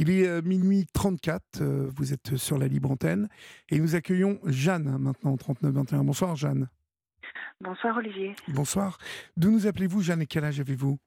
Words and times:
Il 0.00 0.08
est 0.08 0.26
euh, 0.26 0.40
minuit 0.40 0.86
34, 0.94 1.60
euh, 1.60 1.90
vous 1.94 2.14
êtes 2.14 2.36
sur 2.36 2.56
la 2.56 2.68
libre 2.68 2.90
antenne, 2.90 3.28
et 3.68 3.78
nous 3.78 3.96
accueillons 3.96 4.40
Jeanne 4.46 4.88
hein, 4.88 4.96
maintenant, 4.98 5.34
39-21. 5.34 6.06
Bonsoir 6.06 6.36
Jeanne. 6.36 6.68
Bonsoir 7.60 7.98
Olivier. 7.98 8.34
Bonsoir. 8.48 8.96
D'où 9.36 9.50
nous 9.50 9.66
appelez-vous 9.66 10.00
Jeanne 10.00 10.22
et 10.22 10.26
quel 10.26 10.46
âge 10.46 10.58
avez-vous? 10.58 10.98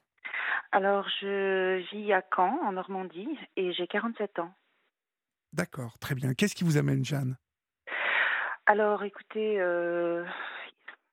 Alors, 0.72 1.10
je 1.22 1.82
vis 1.92 2.14
à 2.14 2.22
Caen, 2.36 2.60
en 2.64 2.74
Normandie, 2.74 3.36
et 3.58 3.74
j'ai 3.74 3.88
47 3.88 4.38
ans. 4.38 4.54
D'accord, 5.54 5.98
très 5.98 6.14
bien. 6.14 6.36
Qu'est-ce 6.36 6.54
qui 6.54 6.64
vous 6.64 6.78
amène 6.78 7.04
Jeanne? 7.04 7.36
Alors, 8.68 9.04
écoutez, 9.04 9.60
euh, 9.60 10.24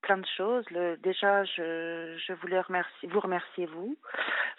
plein 0.00 0.18
de 0.18 0.26
choses. 0.36 0.64
Le- 0.70 0.96
déjà, 0.96 1.44
je, 1.44 2.16
je 2.26 2.32
voulais 2.34 2.60
remercier, 2.60 3.08
vous 3.08 3.20
remercier, 3.20 3.66
vous, 3.66 3.96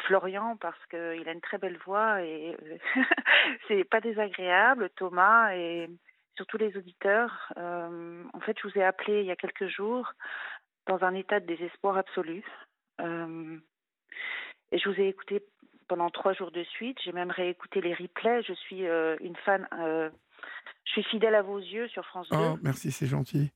Florian, 0.06 0.58
parce 0.58 0.84
qu'il 0.88 1.28
a 1.28 1.32
une 1.32 1.42
très 1.42 1.58
belle 1.58 1.78
voix 1.86 2.22
et 2.24 2.56
euh, 2.62 2.78
c'est 3.68 3.84
pas 3.84 4.02
désagréable, 4.02 4.90
Thomas 4.96 5.54
et 5.54 5.90
surtout 6.36 6.58
les 6.58 6.76
auditeurs. 6.78 7.52
Euh, 7.58 8.24
en 8.34 8.40
fait, 8.40 8.58
je 8.62 8.68
vous 8.68 8.78
ai 8.78 8.84
appelé 8.84 9.22
il 9.22 9.26
y 9.28 9.32
a 9.32 9.36
quelques 9.36 9.68
jours 9.68 10.12
dans 10.88 11.04
un 11.04 11.14
état 11.14 11.40
de 11.40 11.46
désespoir 11.46 11.98
absolu. 11.98 12.44
Euh, 13.00 13.58
et 14.72 14.80
je 14.80 14.90
vous 14.90 15.00
ai 15.00 15.08
écouté 15.08 15.44
pendant 15.88 16.10
trois 16.10 16.34
jours 16.34 16.52
de 16.52 16.64
suite. 16.64 16.98
J'ai 17.04 17.12
même 17.12 17.32
réécouté 17.32 17.82
les 17.82 17.94
replays. 17.94 18.42
Je 18.44 18.54
suis 18.54 18.88
euh, 18.88 19.18
une 19.20 19.36
fan. 19.36 19.68
je 19.72 20.92
suis 20.92 21.04
fidèle 21.04 21.36
à 21.36 21.42
vos 21.42 21.60
yeux 21.60 21.88
sur 21.90 22.06
France 22.06 22.30
2. 22.30 22.38
Oh, 22.38 22.58
merci, 22.64 22.92
c'est 22.92 23.08
gentil. 23.08 23.52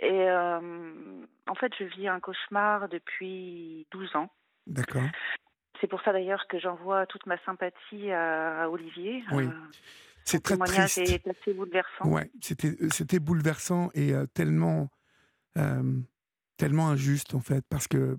Et 0.00 0.28
euh, 0.30 1.17
en 1.48 1.54
fait, 1.54 1.72
je 1.78 1.84
vis 1.84 2.08
un 2.08 2.20
cauchemar 2.20 2.88
depuis 2.88 3.86
12 3.90 4.16
ans. 4.16 4.30
D'accord. 4.66 5.02
C'est 5.80 5.86
pour 5.86 6.02
ça 6.02 6.12
d'ailleurs 6.12 6.46
que 6.48 6.58
j'envoie 6.58 7.06
toute 7.06 7.26
ma 7.26 7.38
sympathie 7.44 8.10
à, 8.12 8.68
Olivier. 8.70 9.22
Oui. 9.32 9.44
Euh, 9.46 9.50
C'est 10.24 10.38
son 10.38 10.42
très 10.42 10.54
témoignage 10.54 10.94
triste. 10.94 11.12
est 11.26 11.28
assez 11.28 11.54
bouleversant. 11.54 12.04
Ouais, 12.08 12.30
c'était 12.40 12.74
euh, 12.82 12.88
c'était 12.90 13.18
bouleversant 13.20 13.90
et 13.94 14.12
euh, 14.12 14.26
tellement 14.26 14.88
euh, 15.56 16.00
tellement 16.56 16.88
injuste 16.88 17.34
en 17.34 17.40
fait 17.40 17.64
parce 17.70 17.86
que 17.88 18.18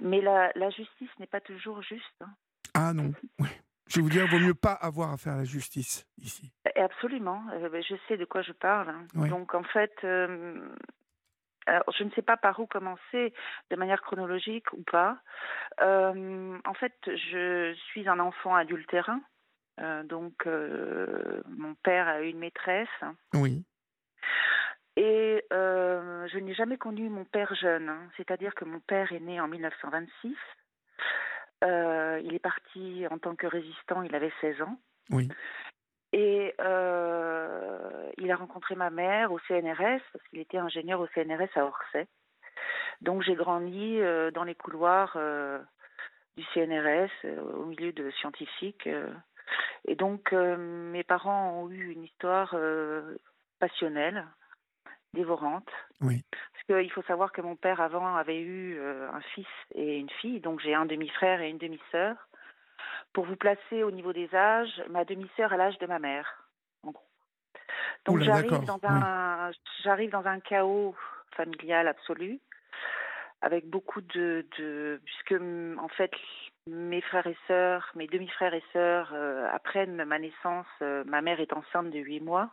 Mais 0.00 0.20
la, 0.20 0.50
la 0.56 0.70
justice 0.70 1.10
n'est 1.20 1.26
pas 1.28 1.40
toujours 1.40 1.80
juste. 1.82 2.04
hein. 2.20 2.30
ah 2.74 2.92
non, 2.92 3.12
ouais. 3.38 3.48
je 3.88 3.96
vais 3.96 4.02
vous 4.02 4.10
dire, 4.10 4.26
vaut 4.26 4.40
mieux 4.40 4.54
pas 4.54 4.72
avoir 4.72 5.12
à 5.12 5.16
faire 5.16 5.36
la 5.36 5.44
justice 5.44 6.04
ici. 6.18 6.52
Absolument. 6.76 7.42
Ben, 7.72 7.82
je 7.82 7.94
sais 8.08 8.16
de 8.16 8.24
quoi 8.24 8.42
je 8.42 8.52
parle. 8.52 8.90
hein. 8.90 9.06
Oui. 9.14 9.28
Donc 9.28 9.54
en 9.54 9.62
fait, 9.62 9.94
euh, 10.04 10.68
je 11.96 12.04
ne 12.04 12.10
sais 12.10 12.22
pas 12.22 12.36
par 12.36 12.58
où 12.60 12.66
commencer 12.66 13.32
de 13.70 13.76
manière 13.76 14.02
chronologique 14.02 14.72
ou 14.72 14.82
pas. 14.82 15.18
Euh, 15.80 16.58
en 16.64 16.74
fait, 16.74 16.94
je 17.06 17.74
suis 17.88 18.08
un 18.08 18.18
enfant 18.18 18.54
adultérin. 18.54 19.20
Euh, 19.80 20.02
donc 20.02 20.46
euh, 20.46 21.40
mon 21.46 21.74
père 21.74 22.08
a 22.08 22.22
eu 22.22 22.28
une 22.28 22.38
maîtresse. 22.38 22.88
Oui, 23.34 23.64
Et 24.96 25.44
je 25.50 26.38
n'ai 26.38 26.54
jamais 26.54 26.76
connu 26.76 27.08
mon 27.08 27.24
père 27.24 27.54
jeune, 27.54 27.88
hein. 27.88 28.08
c'est-à-dire 28.16 28.54
que 28.54 28.64
mon 28.64 28.80
père 28.80 29.12
est 29.12 29.20
né 29.20 29.40
en 29.40 29.48
1926. 29.48 30.36
Euh, 31.64 32.20
il 32.24 32.34
est 32.34 32.38
parti 32.38 33.04
en 33.10 33.18
tant 33.18 33.34
que 33.34 33.46
résistant, 33.46 34.02
il 34.02 34.14
avait 34.14 34.32
16 34.40 34.62
ans. 34.62 34.78
oui, 35.10 35.28
Et 36.12 36.54
euh, 36.60 38.10
il 38.16 38.30
a 38.30 38.36
rencontré 38.36 38.74
ma 38.74 38.90
mère 38.90 39.30
au 39.32 39.38
CNRS, 39.40 40.00
parce 40.12 40.24
qu'il 40.30 40.40
était 40.40 40.58
ingénieur 40.58 41.00
au 41.00 41.06
CNRS 41.08 41.56
à 41.56 41.64
Orsay. 41.64 42.06
Donc 43.00 43.22
j'ai 43.22 43.34
grandi 43.34 44.00
euh, 44.00 44.30
dans 44.30 44.44
les 44.44 44.54
couloirs 44.54 45.12
euh, 45.16 45.58
du 46.36 46.44
CNRS, 46.54 47.10
au 47.54 47.66
milieu 47.66 47.92
de 47.92 48.10
scientifiques. 48.12 48.88
et 49.86 49.96
donc 49.96 50.32
mes 50.32 51.02
parents 51.02 51.62
ont 51.62 51.68
eu 51.68 51.90
une 51.90 52.04
histoire 52.04 52.54
passionnelle, 53.58 54.24
dévorante. 55.14 55.68
oui, 56.00 56.22
Parce 56.30 56.80
qu'il 56.80 56.92
faut 56.92 57.02
savoir 57.02 57.32
que 57.32 57.40
mon 57.40 57.56
père 57.56 57.80
avant 57.80 58.14
avait 58.14 58.40
eu 58.40 58.80
un 58.80 59.20
fils 59.34 59.48
et 59.74 59.98
une 59.98 60.10
fille, 60.10 60.38
donc 60.38 60.60
j'ai 60.60 60.74
un 60.74 60.86
demi-frère 60.86 61.40
et 61.40 61.50
une 61.50 61.58
demi-sœur. 61.58 62.27
Pour 63.18 63.26
vous 63.26 63.34
placer 63.34 63.82
au 63.82 63.90
niveau 63.90 64.12
des 64.12 64.32
âges, 64.32 64.80
ma 64.90 65.04
demi-sœur 65.04 65.52
a 65.52 65.56
l'âge 65.56 65.76
de 65.80 65.86
ma 65.86 65.98
mère, 65.98 66.48
en 66.84 66.92
gros. 66.92 67.04
Donc 68.04 68.20
j'arrive 68.20 68.64
dans 68.64 68.78
un 68.84 69.50
j'arrive 69.82 70.10
dans 70.10 70.24
un 70.24 70.38
chaos 70.38 70.94
familial 71.34 71.88
absolu, 71.88 72.38
avec 73.40 73.68
beaucoup 73.68 74.02
de, 74.02 74.46
de 74.56 75.00
puisque 75.04 75.42
en 75.42 75.88
fait 75.88 76.12
mes 76.68 77.00
frères 77.00 77.26
et 77.26 77.36
sœurs, 77.48 77.90
mes 77.96 78.06
demi-frères 78.06 78.54
et 78.54 78.62
sœurs 78.72 79.10
euh, 79.12 79.48
apprennent 79.52 80.04
ma 80.04 80.20
naissance, 80.20 80.68
euh, 80.82 81.02
ma 81.04 81.20
mère 81.20 81.40
est 81.40 81.52
enceinte 81.52 81.90
de 81.90 81.98
huit 81.98 82.20
mois. 82.20 82.50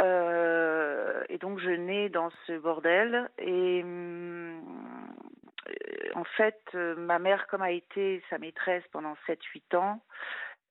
Euh, 0.00 1.24
et 1.28 1.38
donc 1.38 1.58
je 1.58 1.70
nais 1.70 2.08
dans 2.08 2.30
ce 2.46 2.56
bordel 2.56 3.28
et 3.38 3.82
hum, 3.82 4.62
en 6.24 6.36
fait 6.36 6.60
euh, 6.74 6.94
ma 6.96 7.18
mère 7.18 7.46
comme 7.48 7.62
a 7.62 7.70
été 7.70 8.22
sa 8.30 8.38
maîtresse 8.38 8.84
pendant 8.92 9.14
7-8 9.28 9.76
ans 9.76 10.02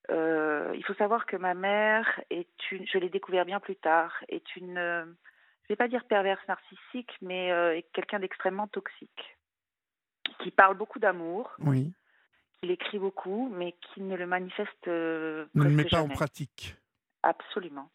euh, 0.09 0.73
il 0.75 0.83
faut 0.83 0.95
savoir 0.95 1.25
que 1.25 1.37
ma 1.37 1.53
mère 1.53 2.19
est 2.29 2.71
une 2.71 2.85
je 2.87 2.97
l'ai 2.97 3.09
découvert 3.09 3.45
bien 3.45 3.59
plus 3.59 3.75
tard 3.75 4.11
est 4.27 4.55
une 4.55 4.77
euh, 4.77 5.05
je 5.63 5.67
vais 5.69 5.75
pas 5.75 5.87
dire 5.87 6.05
perverse 6.05 6.41
narcissique 6.47 7.11
mais 7.21 7.51
euh, 7.51 7.77
est 7.77 7.85
quelqu'un 7.93 8.19
d'extrêmement 8.19 8.67
toxique 8.67 9.37
qui 10.39 10.51
parle 10.51 10.75
beaucoup 10.75 10.99
d'amour 10.99 11.51
oui. 11.59 11.93
qui 12.59 12.67
l'écrit 12.67 12.99
beaucoup 12.99 13.49
mais 13.55 13.75
qui 13.81 14.01
ne 14.01 14.15
le 14.15 14.25
manifeste 14.25 14.87
Ne 14.87 15.47
le 15.53 15.69
met 15.69 15.85
pas 15.85 16.01
en 16.01 16.09
pratique. 16.09 16.75
Absolument. 17.21 17.89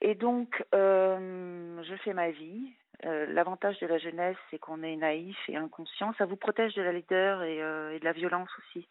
Et 0.00 0.14
donc, 0.14 0.64
je 0.72 1.96
fais 2.04 2.12
ma 2.12 2.30
vie. 2.30 2.72
Euh, 3.04 3.26
L'avantage 3.32 3.78
de 3.80 3.86
la 3.86 3.98
jeunesse, 3.98 4.36
c'est 4.50 4.58
qu'on 4.58 4.82
est 4.82 4.96
naïf 4.96 5.36
et 5.48 5.56
inconscient. 5.56 6.12
Ça 6.18 6.24
vous 6.24 6.36
protège 6.36 6.74
de 6.74 6.82
la 6.82 6.92
laideur 6.92 7.42
et, 7.42 7.60
euh, 7.62 7.94
et 7.94 7.98
de 7.98 8.04
la 8.04 8.12
violence 8.12 8.50
aussi. 8.58 8.86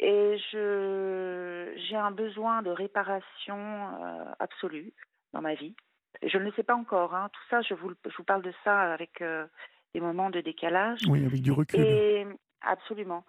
Et 0.00 0.38
je 0.52 1.72
j'ai 1.88 1.96
un 1.96 2.12
besoin 2.12 2.62
de 2.62 2.70
réparation 2.70 3.56
euh, 3.56 4.24
absolue 4.38 4.92
dans 5.32 5.40
ma 5.42 5.54
vie. 5.54 5.74
Je 6.22 6.38
ne 6.38 6.44
le 6.44 6.52
sais 6.52 6.62
pas 6.62 6.74
encore. 6.76 7.14
hein. 7.14 7.28
Tout 7.32 7.42
ça, 7.50 7.60
je 7.62 7.74
vous, 7.74 7.88
le- 7.90 7.96
je 8.06 8.16
vous 8.16 8.24
parle 8.24 8.42
de 8.42 8.52
ça 8.64 8.92
avec 8.92 9.20
euh, 9.22 9.46
des 9.94 10.00
moments 10.00 10.30
de 10.30 10.40
décalage. 10.40 11.00
Oui, 11.08 11.24
avec 11.26 11.42
du 11.42 11.50
recul. 11.52 11.80
Et 11.80 12.26
absolument. 12.62 13.24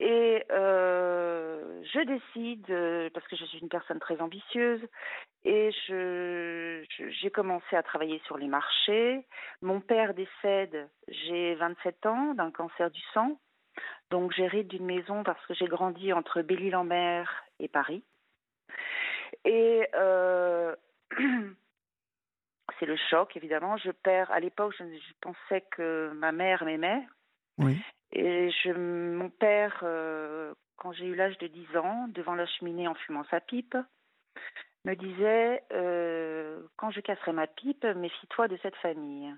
Et 0.00 0.44
euh, 0.50 1.82
je 1.84 2.00
décide, 2.00 2.68
euh, 2.70 3.10
parce 3.14 3.26
que 3.28 3.36
je 3.36 3.44
suis 3.44 3.58
une 3.58 3.68
personne 3.68 4.00
très 4.00 4.20
ambitieuse, 4.20 4.80
et 5.44 5.70
je, 5.86 6.84
j'ai 7.20 7.30
commencé 7.30 7.76
à 7.76 7.82
travailler 7.82 8.20
sur 8.26 8.36
les 8.36 8.48
marchés. 8.48 9.24
Mon 9.62 9.80
père 9.80 10.14
décède, 10.14 10.88
j'ai 11.08 11.54
27 11.54 12.06
ans, 12.06 12.34
d'un 12.34 12.50
cancer 12.50 12.90
du 12.90 13.00
sang. 13.12 13.38
Donc 14.10 14.32
j'hérite 14.32 14.68
d'une 14.68 14.84
maison 14.84 15.22
parce 15.24 15.44
que 15.46 15.54
j'ai 15.54 15.66
grandi 15.66 16.12
entre 16.12 16.42
Belle-Île-en-Mer 16.42 17.44
et 17.60 17.68
Paris. 17.68 18.02
Et 19.44 19.86
euh, 19.94 20.74
c'est 22.78 22.86
le 22.86 22.96
choc, 23.10 23.36
évidemment. 23.36 23.76
Je 23.76 23.90
perds, 23.90 24.30
à 24.30 24.40
l'époque, 24.40 24.74
je, 24.78 24.84
je 24.84 25.12
pensais 25.20 25.62
que 25.72 26.10
ma 26.14 26.32
mère 26.32 26.64
m'aimait. 26.64 27.06
Oui, 27.58 27.80
Et 28.14 28.50
mon 28.76 29.28
père, 29.28 29.80
euh, 29.82 30.54
quand 30.76 30.92
j'ai 30.92 31.06
eu 31.06 31.16
l'âge 31.16 31.36
de 31.38 31.48
10 31.48 31.76
ans, 31.76 32.06
devant 32.08 32.36
la 32.36 32.46
cheminée 32.46 32.86
en 32.86 32.94
fumant 32.94 33.24
sa 33.24 33.40
pipe, 33.40 33.76
me 34.84 34.94
disait 34.94 35.64
euh, 35.72 36.62
Quand 36.76 36.90
je 36.92 37.00
casserai 37.00 37.32
ma 37.32 37.48
pipe, 37.48 37.84
méfie-toi 37.84 38.46
de 38.46 38.56
cette 38.62 38.76
famille. 38.76 39.34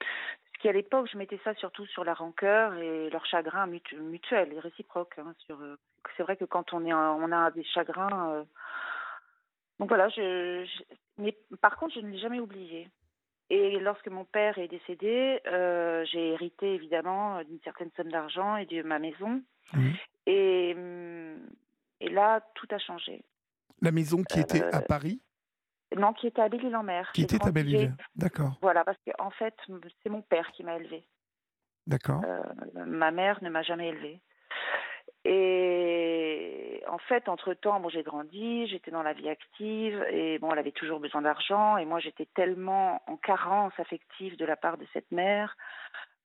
Parce 0.00 0.62
qu'à 0.62 0.72
l'époque, 0.72 1.08
je 1.12 1.16
mettais 1.16 1.40
ça 1.44 1.54
surtout 1.54 1.86
sur 1.86 2.02
la 2.02 2.14
rancœur 2.14 2.74
et 2.74 3.08
leur 3.10 3.24
chagrin 3.26 3.68
mutu- 3.68 3.98
mutuel 3.98 4.52
et 4.52 4.58
réciproque. 4.58 5.18
hein, 5.18 5.34
euh, 5.50 5.76
c'est 6.16 6.24
vrai 6.24 6.36
que 6.36 6.44
quand 6.44 6.72
on, 6.72 7.32
a 7.32 7.50
des 7.52 7.64
chagrins. 7.64 8.44
donc 9.78 9.88
voilà, 9.88 10.08
mais 11.18 11.36
par 11.60 11.76
contre, 11.76 11.94
je 11.94 12.00
ne 12.00 12.10
l'ai 12.10 12.18
jamais 12.18 12.40
oublié. 12.40 12.88
Et 13.50 13.78
lorsque 13.80 14.08
mon 14.08 14.24
père 14.24 14.56
est 14.58 14.68
décédé, 14.68 15.40
euh, 15.46 16.04
j'ai 16.06 16.30
hérité 16.32 16.74
évidemment 16.74 17.42
d'une 17.44 17.60
certaine 17.62 17.90
somme 17.96 18.10
d'argent 18.10 18.56
et 18.56 18.64
de 18.66 18.82
ma 18.82 18.98
maison. 18.98 19.42
Et, 20.26 20.74
hum, 20.76 21.38
et 22.00 22.08
là, 22.08 22.40
tout 22.54 22.66
a 22.70 22.78
changé. 22.78 23.22
La 23.80 23.90
maison 23.92 24.22
qui 24.22 24.40
était 24.40 24.62
à 24.62 24.78
Euh, 24.78 24.80
Paris, 24.80 25.20
Non, 25.96 26.12
qui 26.14 26.26
était 26.28 26.40
à 26.40 26.48
Belle-Île-en-Mer. 26.48 27.10
qui 27.12 27.22
était 27.22 27.44
à 27.44 27.50
Belle-Île. 27.50 27.94
D'accord, 28.16 28.58
Voilà, 28.62 28.84
parce 28.84 28.98
qu'en 29.04 29.30
fait, 29.30 29.54
c'est 30.02 30.08
mon 30.08 30.22
père 30.22 30.50
qui 30.52 30.64
m'a 30.64 30.76
élevée. 30.76 31.04
d'accord. 31.86 32.22
Euh, 32.24 32.42
ma 32.86 33.10
mère 33.10 33.42
ne 33.42 33.50
m'a 33.50 33.62
jamais 33.62 33.88
élevée. 33.88 34.20
Et 35.24 36.82
en 36.88 36.98
fait, 36.98 37.28
entre-temps, 37.28 37.80
bon, 37.80 37.88
j'ai 37.88 38.02
grandi, 38.02 38.66
j'étais 38.66 38.90
dans 38.90 39.02
la 39.02 39.12
vie 39.12 39.28
active, 39.28 40.04
et 40.10 40.38
bon, 40.38 40.50
elle 40.52 40.58
avait 40.58 40.72
toujours 40.72 40.98
besoin 40.98 41.22
d'argent, 41.22 41.76
et 41.76 41.84
moi, 41.84 42.00
j'étais 42.00 42.26
tellement 42.34 43.02
en 43.06 43.16
carence 43.16 43.72
affective 43.78 44.36
de 44.36 44.44
la 44.44 44.56
part 44.56 44.78
de 44.78 44.86
cette 44.92 45.10
mère 45.12 45.56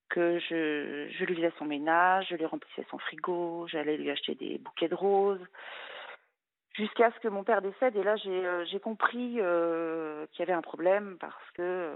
que 0.10 0.40
je, 0.40 1.08
je 1.10 1.26
lui 1.26 1.36
faisais 1.36 1.54
son 1.60 1.66
ménage, 1.66 2.28
je 2.30 2.36
lui 2.36 2.46
remplissais 2.46 2.86
son 2.90 2.98
frigo, 2.98 3.68
j'allais 3.68 3.98
lui 3.98 4.10
acheter 4.10 4.36
des 4.36 4.58
bouquets 4.58 4.88
de 4.88 4.96
roses. 4.96 5.46
Jusqu'à 6.78 7.12
ce 7.12 7.20
que 7.20 7.28
mon 7.28 7.44
père 7.44 7.62
décède. 7.62 7.96
Et 7.96 8.04
là, 8.04 8.16
j'ai 8.18 8.80
compris 8.80 9.34
qu'il 9.34 10.40
y 10.40 10.42
avait 10.42 10.54
un 10.54 10.62
problème 10.62 11.18
parce 11.20 11.52
que 11.56 11.90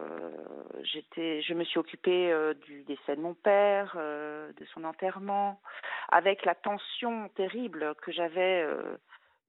j'étais, 0.83 1.42
je 1.42 1.54
me 1.54 1.63
suis 1.63 1.80
occupée 1.80 2.33
du 2.66 2.83
décès 2.83 3.16
de 3.16 3.22
mon 3.22 3.33
père, 3.33 3.95
de 3.95 4.66
son 4.74 4.83
enterrement, 4.83 5.62
avec 6.10 6.45
la 6.45 6.56
tension 6.56 7.30
terrible 7.30 7.95
que 8.01 8.12
j'avais 8.12 8.66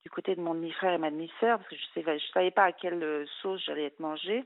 du 0.02 0.10
côté 0.10 0.34
de 0.34 0.40
mon 0.40 0.54
demi-frère 0.54 0.92
et 0.92 0.98
ma 0.98 1.10
demi-sœur, 1.10 1.58
parce 1.58 1.70
que 1.70 1.76
je 1.76 2.00
ne 2.00 2.18
je 2.18 2.26
savais 2.32 2.50
pas 2.50 2.64
à 2.64 2.72
quelle 2.72 3.26
sauce 3.40 3.62
j'allais 3.64 3.86
être 3.86 4.00
mangée. 4.00 4.44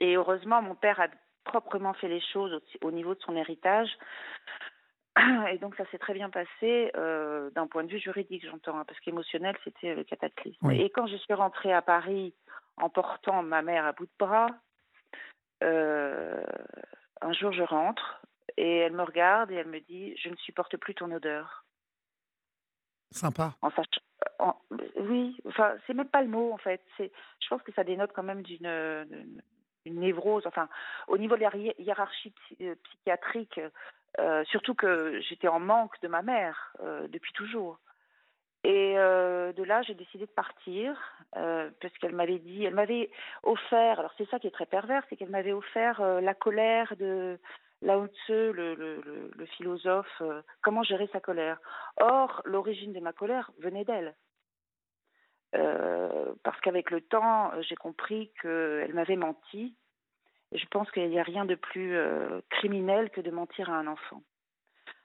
Et 0.00 0.14
heureusement, 0.14 0.62
mon 0.62 0.74
père 0.74 1.00
a 1.00 1.08
proprement 1.44 1.92
fait 1.94 2.08
les 2.08 2.20
choses 2.32 2.60
au, 2.82 2.90
niveau 2.90 3.14
de 3.14 3.20
son 3.20 3.36
héritage. 3.36 3.90
Et 5.52 5.58
donc 5.58 5.76
ça 5.76 5.84
s'est 5.90 5.98
très 5.98 6.14
bien 6.14 6.30
passé 6.30 6.90
euh, 6.96 7.50
d'un 7.50 7.66
point 7.66 7.84
de 7.84 7.90
vue 7.90 7.98
juridique, 7.98 8.46
j'entends, 8.46 8.78
hein, 8.78 8.84
parce 8.86 8.98
qu'émotionnel, 9.00 9.56
c'était 9.64 9.94
le 9.94 10.04
cataclysme. 10.04 10.70
Et 10.70 10.90
quand 10.90 11.06
je 11.06 11.16
suis 11.16 11.34
rentrée 11.34 11.72
à 11.72 11.82
Paris 11.82 12.34
en 12.76 12.88
portant 12.88 13.42
ma 13.42 13.62
mère 13.62 13.84
à 13.84 13.92
bout 13.92 14.06
de 14.06 14.12
bras, 14.18 14.46
euh, 15.62 16.42
un 17.20 17.32
jour 17.32 17.52
je 17.52 17.62
rentre 17.62 18.22
et 18.56 18.78
elle 18.78 18.92
me 18.92 19.02
regarde 19.02 19.50
et 19.50 19.54
elle 19.54 19.68
me 19.68 19.80
dit 19.80 20.16
Je 20.16 20.30
ne 20.30 20.36
supporte 20.36 20.76
plus 20.76 20.94
ton 20.94 21.10
odeur. 21.12 21.64
Sympa. 23.10 23.54
En 23.60 23.70
sachant, 23.70 24.62
oui, 24.96 25.36
enfin, 25.46 25.74
c'est 25.86 25.94
même 25.94 26.08
pas 26.08 26.22
le 26.22 26.28
mot 26.28 26.52
en 26.52 26.56
fait. 26.56 26.82
Je 26.98 27.48
pense 27.50 27.62
que 27.62 27.72
ça 27.72 27.84
dénote 27.84 28.12
quand 28.14 28.22
même 28.22 28.42
d'une 28.42 28.66
une 29.84 30.00
névrose, 30.00 30.46
enfin, 30.46 30.68
au 31.08 31.18
niveau 31.18 31.36
de 31.36 31.42
la 31.42 31.50
hiérarchie 31.56 32.32
euh, 32.60 32.74
psychiatrique, 32.84 33.60
euh, 34.20 34.44
surtout 34.44 34.74
que 34.74 35.20
j'étais 35.20 35.48
en 35.48 35.60
manque 35.60 36.00
de 36.02 36.08
ma 36.08 36.22
mère 36.22 36.74
euh, 36.80 37.08
depuis 37.08 37.32
toujours. 37.32 37.78
Et 38.64 38.94
de 38.94 39.64
là, 39.64 39.82
j'ai 39.82 39.94
décidé 39.94 40.24
de 40.24 40.30
partir 40.30 40.96
parce 41.32 41.98
qu'elle 42.00 42.14
m'avait 42.14 42.38
dit, 42.38 42.64
elle 42.64 42.76
m'avait 42.76 43.10
offert, 43.42 43.98
alors 43.98 44.14
c'est 44.16 44.28
ça 44.30 44.38
qui 44.38 44.46
est 44.46 44.52
très 44.52 44.66
pervers, 44.66 45.02
c'est 45.10 45.16
qu'elle 45.16 45.30
m'avait 45.30 45.52
offert 45.52 46.00
la 46.20 46.32
colère 46.32 46.94
de 46.96 47.40
Lao 47.80 48.06
Tzu, 48.06 48.52
le, 48.52 49.46
philosophe, 49.56 50.22
comment 50.62 50.84
gérer 50.84 51.08
sa 51.12 51.18
colère. 51.18 51.58
Or, 51.96 52.40
l'origine 52.44 52.92
de 52.92 53.00
ma 53.00 53.12
colère 53.12 53.50
venait 53.58 53.84
d'elle. 53.84 54.14
Euh, 55.54 56.32
parce 56.44 56.58
qu'avec 56.60 56.90
le 56.90 57.00
temps, 57.00 57.52
j'ai 57.62 57.76
compris 57.76 58.32
qu'elle 58.40 58.94
m'avait 58.94 59.16
menti. 59.16 59.74
Je 60.54 60.66
pense 60.66 60.90
qu'il 60.90 61.08
n'y 61.08 61.18
a 61.18 61.22
rien 61.22 61.44
de 61.44 61.54
plus 61.54 61.96
euh, 61.96 62.40
criminel 62.50 63.10
que 63.10 63.20
de 63.20 63.30
mentir 63.30 63.70
à 63.70 63.74
un 63.74 63.86
enfant. 63.86 64.22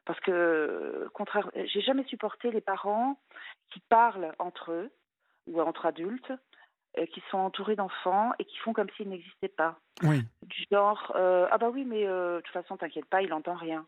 Parce 0.05 0.19
que, 0.21 1.09
contraire, 1.13 1.49
j'ai 1.55 1.81
jamais 1.81 2.05
supporté 2.05 2.51
les 2.51 2.61
parents 2.61 3.19
qui 3.71 3.81
parlent 3.89 4.33
entre 4.39 4.71
eux 4.71 4.91
ou 5.47 5.61
entre 5.61 5.85
adultes, 5.85 6.31
euh, 6.97 7.05
qui 7.07 7.21
sont 7.29 7.37
entourés 7.37 7.75
d'enfants 7.75 8.31
et 8.39 8.45
qui 8.45 8.57
font 8.59 8.73
comme 8.73 8.89
s'ils 8.91 9.09
n'existaient 9.09 9.47
pas. 9.47 9.79
Oui. 10.03 10.23
Du 10.43 10.65
genre, 10.71 11.11
ah 11.15 11.57
bah 11.57 11.69
oui, 11.69 11.83
mais 11.83 12.05
de 12.05 12.41
toute 12.43 12.53
façon, 12.53 12.77
t'inquiète 12.77 13.05
pas, 13.05 13.21
il 13.21 13.29
n'entend 13.29 13.55
rien. 13.55 13.85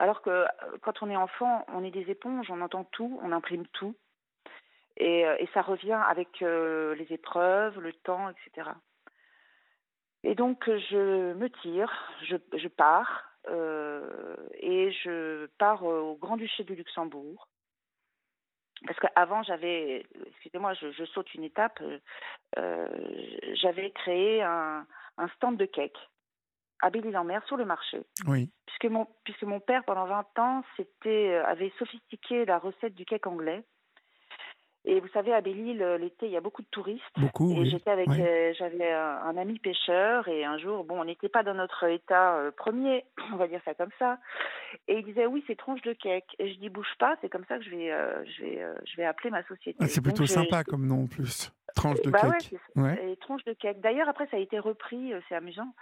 Alors 0.00 0.22
que 0.22 0.44
quand 0.82 1.02
on 1.02 1.10
est 1.10 1.16
enfant, 1.16 1.64
on 1.68 1.84
est 1.84 1.90
des 1.90 2.10
éponges, 2.10 2.50
on 2.50 2.62
entend 2.62 2.84
tout, 2.84 3.20
on 3.22 3.32
imprime 3.32 3.66
tout. 3.68 3.94
Euh, 5.00 5.36
et, 5.38 5.48
ça 5.54 5.62
revient 5.62 6.00
avec 6.08 6.42
euh, 6.42 6.94
les 6.94 7.12
épreuves, 7.12 7.78
le 7.80 7.92
temps, 7.92 8.28
etc. 8.28 8.70
Et 10.22 10.34
donc 10.34 10.64
je 10.66 11.32
me 11.34 11.48
tire, 11.48 11.90
je, 12.22 12.68
pars, 12.68 13.24
euh, 13.48 14.36
et 14.54 14.92
je 14.92 15.46
pars 15.58 15.82
au 15.84 16.16
Grand-Duché 16.16 16.64
du 16.64 16.74
Luxembourg. 16.74 17.48
Parce 18.86 18.98
qu'avant, 18.98 19.42
j'avais, 19.42 20.06
excusez-moi, 20.26 20.72
je, 20.74 21.04
saute 21.04 21.34
une 21.34 21.44
étape, 21.44 21.82
j'avais 22.56 23.90
créé 23.90 24.42
un, 24.42 24.86
stand 25.36 25.58
de 25.58 25.66
cake 25.66 25.98
à 26.80 26.88
Belle-Île-en-Mer 26.88 27.44
sur 27.46 27.58
le 27.58 27.66
marché. 27.66 28.02
Oui. 28.26 28.50
Puisque 28.66 28.90
mon, 28.90 29.06
puisque 29.24 29.42
mon 29.42 29.60
père, 29.60 29.84
pendant 29.84 30.06
20 30.06 30.38
ans, 30.38 30.62
avait 31.44 31.72
sophistiqué 31.78 32.46
la 32.46 32.58
recette 32.58 32.94
du 32.94 33.04
cake 33.04 33.26
anglais. 33.26 33.64
Et 34.86 34.98
vous 34.98 35.08
savez, 35.08 35.32
à 35.34 35.42
Belle-Île, 35.42 35.82
euh, 35.82 35.98
l'été, 35.98 36.26
il 36.26 36.32
y 36.32 36.38
a 36.38 36.40
beaucoup 36.40 36.62
de 36.62 36.68
touristes. 36.70 37.02
Beaucoup, 37.18 37.52
et 37.52 37.66
j'étais 37.66 37.90
avec, 37.90 38.08
euh, 38.08 38.54
j'avais 38.58 38.90
un, 38.90 39.36
ami 39.36 39.58
pêcheur, 39.58 40.26
et 40.28 40.44
un 40.44 40.56
jour, 40.56 40.84
bon, 40.84 40.98
on 41.00 41.04
n'était 41.04 41.28
pas 41.28 41.42
dans 41.42 41.52
notre 41.52 41.84
état 41.84 42.36
euh, 42.36 42.50
premier, 42.50 43.04
on 43.32 43.36
va 43.36 43.46
dire 43.46 43.60
ça 43.66 43.74
comme 43.74 43.90
ça. 43.98 44.18
Et 44.88 44.98
il 44.98 45.04
disait, 45.04 45.26
oui, 45.26 45.44
c'est 45.46 45.56
tronche 45.56 45.82
de 45.82 45.92
cake. 45.92 46.34
Et 46.38 46.52
je 46.52 46.58
dis, 46.58 46.70
bouge 46.70 46.94
pas, 46.98 47.16
c'est 47.20 47.28
comme 47.28 47.44
ça 47.46 47.58
que 47.58 47.64
je 47.64 47.70
vais, 47.70 47.90
je 48.24 48.42
vais, 48.42 48.66
je 48.86 48.96
vais 48.96 49.04
appeler 49.04 49.30
ma 49.30 49.42
société. 49.44 49.76
Ah, 49.80 49.86
c'est 49.86 50.00
plutôt 50.00 50.26
sympa 50.26 50.64
comme 50.64 50.86
nom 50.86 51.04
en 51.04 51.06
plus. 51.06 51.52
Tranche 51.76 52.00
de 52.00 52.10
bah 52.10 52.20
cake. 52.20 52.54
Ouais, 52.74 53.12
Et 53.12 53.16
tronche 53.16 53.44
de 53.44 53.52
cake. 53.52 53.80
D'ailleurs, 53.80 54.08
après, 54.08 54.26
ça 54.30 54.38
a 54.38 54.40
été 54.40 54.58
repris, 54.58 55.12
c'est 55.28 55.34
amusant. 55.34 55.74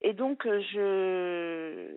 Et 0.00 0.12
donc, 0.12 0.44
je, 0.44 1.92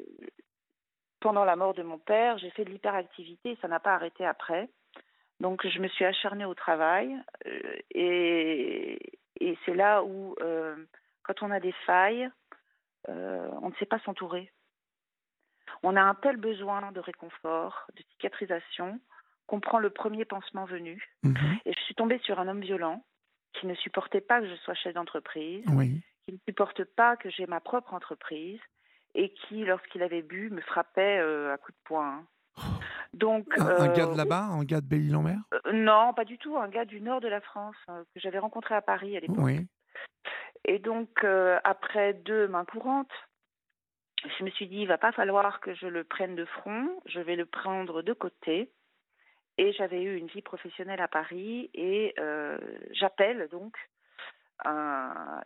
pendant 1.20 1.46
la 1.46 1.56
mort 1.56 1.74
de 1.74 1.84
mon 1.84 1.98
père, 1.98 2.38
j'ai 2.38 2.50
fait 2.52 2.66
de 2.66 2.70
l'hyperactivité, 2.70 3.58
ça 3.62 3.68
n'a 3.68 3.80
pas 3.80 3.94
arrêté 3.94 4.26
après. 4.26 4.70
Donc 5.40 5.66
je 5.66 5.80
me 5.80 5.88
suis 5.88 6.06
acharnée 6.06 6.46
au 6.46 6.54
travail 6.54 7.16
euh, 7.48 7.76
et, 7.92 9.20
et 9.40 9.58
c'est 9.66 9.74
là 9.74 10.04
où, 10.04 10.36
euh, 10.42 10.76
quand 11.24 11.42
on 11.42 11.52
a 11.52 11.60
des 11.60 11.74
failles, 11.86 12.30
euh, 13.08 13.50
on 13.62 13.70
ne 13.70 13.76
sait 13.76 13.86
pas 13.86 14.00
s'entourer. 14.00 14.52
On 15.82 15.96
a 15.96 16.02
un 16.02 16.16
tel 16.16 16.36
besoin 16.36 16.92
de 16.92 17.00
réconfort, 17.00 17.88
de 17.96 18.04
cicatrisation, 18.12 19.00
qu'on 19.48 19.62
prend 19.62 19.80
le 19.80 19.90
premier 19.90 20.26
pansement 20.26 20.66
venu. 20.66 21.02
Mhm. 21.24 21.60
Et 21.66 21.74
je 21.74 21.80
suis 21.82 21.96
tombée 21.96 22.20
sur 22.20 22.40
un 22.40 22.48
homme 22.48 22.62
violent 22.62 23.04
qui 23.54 23.66
ne 23.66 23.76
supportait 23.76 24.22
pas 24.22 24.42
que 24.42 24.50
je 24.50 24.56
sois 24.56 24.74
chef 24.74 24.94
d'entreprise, 24.94 25.64
qui 26.26 26.34
ne 26.34 26.38
supporte 26.48 26.84
pas 26.84 27.16
que 27.16 27.30
j'ai 27.30 27.48
ma 27.48 27.62
propre 27.62 27.94
entreprise 27.94 28.60
et 29.16 29.34
qui, 29.34 29.64
lorsqu'il 29.64 30.04
avait 30.04 30.22
bu, 30.22 30.50
me 30.50 30.62
frappait 30.62 31.20
à 31.20 31.58
coups 31.58 31.78
de 31.78 31.84
poing. 31.86 32.28
Donc, 33.14 33.48
un, 33.58 33.88
gars 33.94 34.06
de 34.06 34.12
euh, 34.12 34.16
là-bas, 34.16 34.44
un 34.44 34.64
gars 34.64 34.82
de 34.82 34.86
Belle-Île-en-Mer 34.86 35.40
euh, 35.54 35.72
Non, 35.74 36.14
pas 36.14 36.26
du 36.26 36.38
tout, 36.38 36.58
un 36.58 36.68
gars 36.68 36.86
du 36.86 37.02
nord 37.02 37.22
de 37.22 37.28
la 37.28 37.42
France 37.42 37.76
euh, 37.90 38.04
que 38.14 38.20
j'avais 38.20 38.38
rencontré 38.38 38.76
à 38.76 38.82
Paris 38.82 39.18
à 39.18 39.20
l'époque. 39.20 39.38
Oui. 39.40 39.68
Et 40.66 40.78
donc, 40.78 41.24
après 41.64 42.14
deux 42.14 42.48
mains 42.48 42.66
courantes, 42.66 43.12
je 44.38 44.44
me 44.44 44.50
suis 44.52 44.68
dit, 44.68 44.82
il 44.82 44.88
va 44.88 44.98
pas 44.98 45.14
falloir 45.14 45.62
que 45.62 45.74
je 45.74 45.88
le 45.88 46.04
prenne 46.04 46.36
de 46.36 46.46
front, 46.46 46.90
je 47.06 47.22
vais 47.22 47.38
le 47.38 47.46
prendre 47.46 48.02
de 48.02 48.14
côté. 48.14 48.70
Et 49.58 49.72
j'avais 49.74 50.04
eu 50.04 50.18
une 50.18 50.28
vie 50.28 50.42
professionnelle 50.42 51.02
à 51.02 51.08
Paris 51.08 51.72
et 51.74 52.14
j'appelle 52.92 53.48
donc 53.50 53.74
un, 54.66 55.42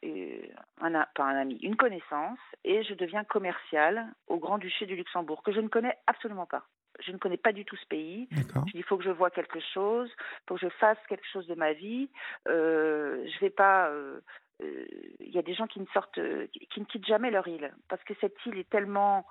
un, 0.82 1.05
pas 1.15 1.24
un 1.24 1.38
ami, 1.38 1.55
une 1.62 1.77
connaissance 1.77 2.39
et 2.63 2.84
je 2.84 2.96
deviens 2.96 3.24
commercial 3.24 4.08
au 4.27 4.38
Grand-Duché 4.38 4.88
du 4.88 4.96
Luxembourg 4.96 5.43
que 5.43 5.53
je 5.53 5.62
ne 5.62 5.67
connais 5.67 5.96
absolument 6.08 6.48
pas 6.48 6.65
je 7.00 7.12
ne 7.12 7.18
connais 7.18 7.38
pas 7.38 7.54
du 7.54 7.66
tout 7.66 7.76
ce 7.76 7.86
pays. 7.88 8.28
Je 8.32 8.42
dis, 8.42 8.72
il 8.76 8.84
faut 8.84 8.98
que 8.98 9.04
je 9.04 9.10
vois 9.10 9.30
quelque 9.30 9.60
chose, 9.74 10.10
il 10.12 10.44
faut 10.48 10.56
que 10.56 10.62
je 10.62 10.70
fasse 10.80 10.98
quelque 11.08 11.28
chose 11.32 11.48
de 11.48 11.56
ma 11.56 11.74
vie. 11.74 12.10
Euh, 12.48 13.26
je 13.26 13.40
vais 13.40 13.50
pas. 13.50 13.90
Euh, 13.90 14.20
euh, 14.62 14.86
il 15.20 15.34
y 15.34 15.40
a 15.40 15.42
des 15.42 15.56
gens 15.56 15.68
qui 15.68 15.80
ne 15.80 15.86
sortent, 15.88 16.20
qui 16.52 16.80
ne 16.80 16.86
quittent 16.86 17.08
jamais 17.08 17.32
leur 17.32 17.48
île, 17.48 17.74
parce 17.90 18.04
que 18.04 18.14
cette 18.22 18.36
île 18.46 18.58
est 18.58 18.70
tellement 18.70 19.26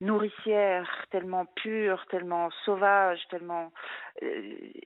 nourricière, 0.00 0.88
tellement 1.10 1.46
pure, 1.46 2.04
tellement 2.10 2.50
sauvage, 2.64 3.20
tellement. 3.30 3.72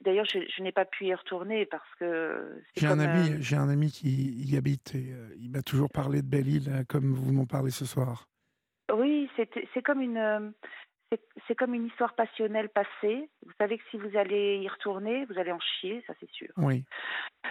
D'ailleurs, 0.02 0.26
je, 0.26 0.62
n'ai 0.62 0.72
pas 0.72 0.84
pu 0.84 1.06
y 1.06 1.14
retourner 1.14 1.66
parce 1.66 1.94
que. 1.98 2.62
J'ai 2.76 2.86
un 2.86 2.98
ami, 2.98 3.36
j'ai 3.40 3.56
un 3.56 3.68
ami 3.68 3.90
qui 3.90 4.32
y 4.44 4.56
habite 4.56 4.94
et 4.94 5.12
il 5.38 5.50
m'a 5.50 5.62
toujours 5.62 5.90
parlé 5.90 6.22
de 6.22 6.26
Belle-Île, 6.26 6.84
comme 6.88 7.14
vous 7.14 7.32
m'en 7.32 7.46
parlez 7.46 7.70
ce 7.70 7.84
soir. 7.84 8.26
Oui, 8.94 9.28
c'est 9.36 9.82
comme 9.82 10.00
une 10.00 10.54
c'est 11.46 11.54
comme 11.54 11.74
une 11.74 11.86
histoire 11.86 12.14
passionnelle 12.14 12.68
passée. 12.68 13.30
Vous 13.44 13.52
savez 13.58 13.78
que 13.78 13.84
si 13.90 13.96
vous 13.96 14.16
allez 14.16 14.58
y 14.58 14.68
retourner, 14.68 15.24
vous 15.26 15.38
allez 15.38 15.52
en 15.52 15.60
chier, 15.60 16.02
ça 16.06 16.12
c'est 16.20 16.30
sûr. 16.30 16.48
Oui. 16.56 16.84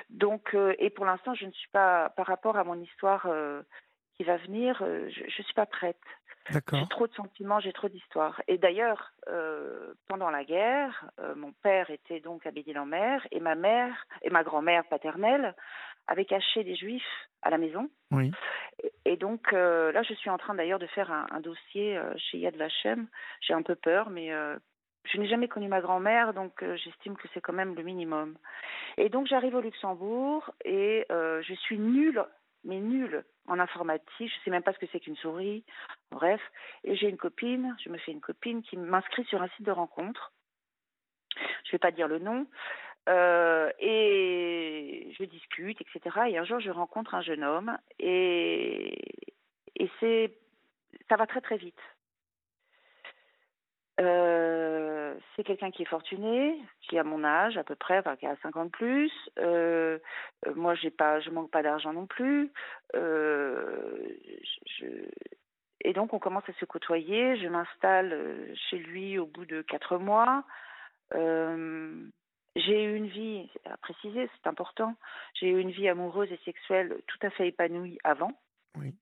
Donc, 0.09 0.53
euh, 0.53 0.75
et 0.79 0.89
pour 0.89 1.05
l'instant, 1.05 1.33
je 1.33 1.45
ne 1.45 1.51
suis 1.51 1.69
pas, 1.69 2.09
par 2.15 2.27
rapport 2.27 2.57
à 2.57 2.63
mon 2.63 2.79
histoire 2.79 3.25
euh, 3.25 3.61
qui 4.15 4.23
va 4.23 4.37
venir, 4.37 4.81
euh, 4.81 5.09
je 5.09 5.23
ne 5.23 5.43
suis 5.43 5.53
pas 5.55 5.65
prête. 5.65 5.97
D'accord. 6.51 6.79
J'ai 6.79 6.87
trop 6.87 7.07
de 7.07 7.13
sentiments, 7.13 7.59
j'ai 7.59 7.73
trop 7.73 7.89
d'histoires. 7.89 8.41
Et 8.47 8.57
d'ailleurs, 8.57 9.11
pendant 10.07 10.29
la 10.29 10.45
guerre, 10.45 11.11
mon 11.35 11.51
père 11.51 11.89
était 11.89 12.21
donc 12.21 12.45
à 12.45 12.51
Bédil-en-Mer 12.51 13.27
et 13.31 13.41
ma 13.41 13.55
mère 13.55 14.05
et 14.21 14.29
ma 14.29 14.43
grand-mère 14.43 14.85
paternelle 14.85 15.53
avaient 16.07 16.25
caché 16.25 16.63
des 16.63 16.75
juifs 16.75 17.27
à 17.41 17.49
la 17.49 17.57
maison. 17.57 17.89
Oui. 18.11 18.31
Et 19.05 19.17
donc 19.17 19.53
euh, 19.53 19.91
là, 19.91 20.03
je 20.03 20.13
suis 20.13 20.29
en 20.29 20.37
train 20.37 20.55
d'ailleurs 20.55 20.79
de 20.79 20.87
faire 20.87 21.11
un, 21.11 21.39
dossier 21.39 21.97
euh, 21.97 22.13
chez 22.17 22.39
Yad 22.39 22.55
Vashem. 22.55 23.07
J'ai 23.41 23.53
un 23.53 23.61
peu 23.61 23.75
peur, 23.75 24.09
mais 24.09 24.31
euh, 24.31 24.57
je 25.05 25.17
n'ai 25.17 25.27
jamais 25.27 25.47
connu 25.47 25.67
ma 25.67 25.81
grand-mère, 25.81 26.33
donc 26.33 26.63
j'estime 26.75 27.15
que 27.15 27.27
c'est 27.33 27.41
quand 27.41 27.53
même 27.53 27.75
le 27.75 27.83
minimum. 27.83 28.37
Et 28.97 29.09
donc 29.09 29.27
j'arrive 29.27 29.55
au 29.55 29.61
Luxembourg 29.61 30.51
et 30.65 31.05
je 31.09 31.53
suis 31.61 31.79
nulle, 31.79 32.23
mais 32.65 32.79
nulle 32.79 33.23
en 33.47 33.59
informatique. 33.59 34.07
Je 34.19 34.23
ne 34.23 34.43
sais 34.43 34.51
même 34.51 34.63
pas 34.63 34.73
ce 34.73 34.79
que 34.79 34.85
c'est 34.91 34.99
qu'une 34.99 35.15
souris. 35.15 35.63
Bref, 36.11 36.41
et 36.83 36.95
j'ai 36.97 37.07
une 37.07 37.17
copine, 37.17 37.75
je 37.83 37.89
me 37.89 37.97
fais 37.97 38.11
une 38.11 38.19
copine 38.19 38.61
qui 38.63 38.75
m'inscrit 38.75 39.23
sur 39.25 39.41
un 39.41 39.47
site 39.49 39.65
de 39.65 39.71
rencontre. 39.71 40.33
Je 41.35 41.69
ne 41.69 41.71
vais 41.73 41.77
pas 41.77 41.91
dire 41.91 42.07
le 42.07 42.19
nom. 42.19 42.45
Et 43.07 44.77
discute, 45.25 45.79
etc. 45.81 45.99
Et 46.29 46.37
un 46.37 46.43
jour, 46.43 46.59
je 46.59 46.71
rencontre 46.71 47.15
un 47.15 47.21
jeune 47.21 47.43
homme 47.43 47.77
et, 47.99 48.97
c'est, 49.99 50.31
ça 51.09 51.15
va 51.15 51.27
très 51.27 51.41
très 51.41 51.57
vite. 51.57 51.79
Euh, 53.99 55.15
c'est 55.35 55.43
quelqu'un 55.43 55.71
qui 55.71 55.81
est 55.81 55.87
fortuné, 55.87 56.59
qui 56.81 56.99
a 56.99 57.03
mon 57.03 57.23
âge 57.23 57.57
à 57.57 57.63
peu 57.63 57.75
près, 57.75 58.03
qui 58.19 58.27
a 58.27 58.35
50 58.43 58.71
plus. 58.71 59.11
Euh, 59.39 59.97
moi, 60.55 60.75
j'ai 60.75 60.91
pas, 60.91 61.19
je 61.19 61.31
manque 61.31 61.49
pas 61.49 61.63
d'argent 61.63 61.93
non 61.93 62.05
plus. 62.05 62.51
Euh, 62.95 64.07
je, 64.65 64.85
et 65.81 65.93
donc, 65.93 66.13
on 66.13 66.19
commence 66.19 66.47
à 66.47 66.53
se 66.53 66.65
côtoyer. 66.65 67.37
Je 67.37 67.47
m'installe 67.47 68.53
chez 68.69 68.77
lui 68.77 69.17
au 69.17 69.25
bout 69.25 69.45
de 69.45 69.61
quatre 69.63 69.97
mois. 69.97 70.43
J'ai 72.57 72.83
eu 72.83 72.95
une 72.95 73.07
vie, 73.07 73.49
à 73.65 73.77
préciser, 73.77 74.29
c'est 74.35 74.47
important. 74.47 74.95
J'ai 75.35 75.49
eu 75.49 75.59
une 75.59 75.71
vie 75.71 75.87
amoureuse 75.87 76.31
et 76.31 76.39
sexuelle 76.45 77.01
tout 77.07 77.19
à 77.21 77.29
fait 77.29 77.47
épanouie 77.47 77.97
avant. 78.03 78.31
Oui. 78.75 78.93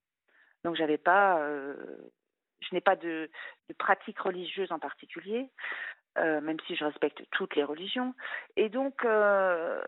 Donc, 0.64 0.76
j'avais 0.76 0.98
pas 0.98 1.40
je 2.62 2.76
n'ai 2.76 2.82
pas 2.82 2.96
de, 2.96 3.30
pratique 3.78 4.20
religieuse 4.20 4.72
en 4.72 4.80
particulier, 4.80 5.50
euh, 6.18 6.42
même 6.42 6.60
si 6.68 6.76
je 6.76 6.86
respecte 6.86 7.24
toutes 7.32 7.56
les 7.56 7.64
religions. 7.64 8.14
Et 8.56 8.70
donc, 8.70 9.04
euh, 9.06 9.82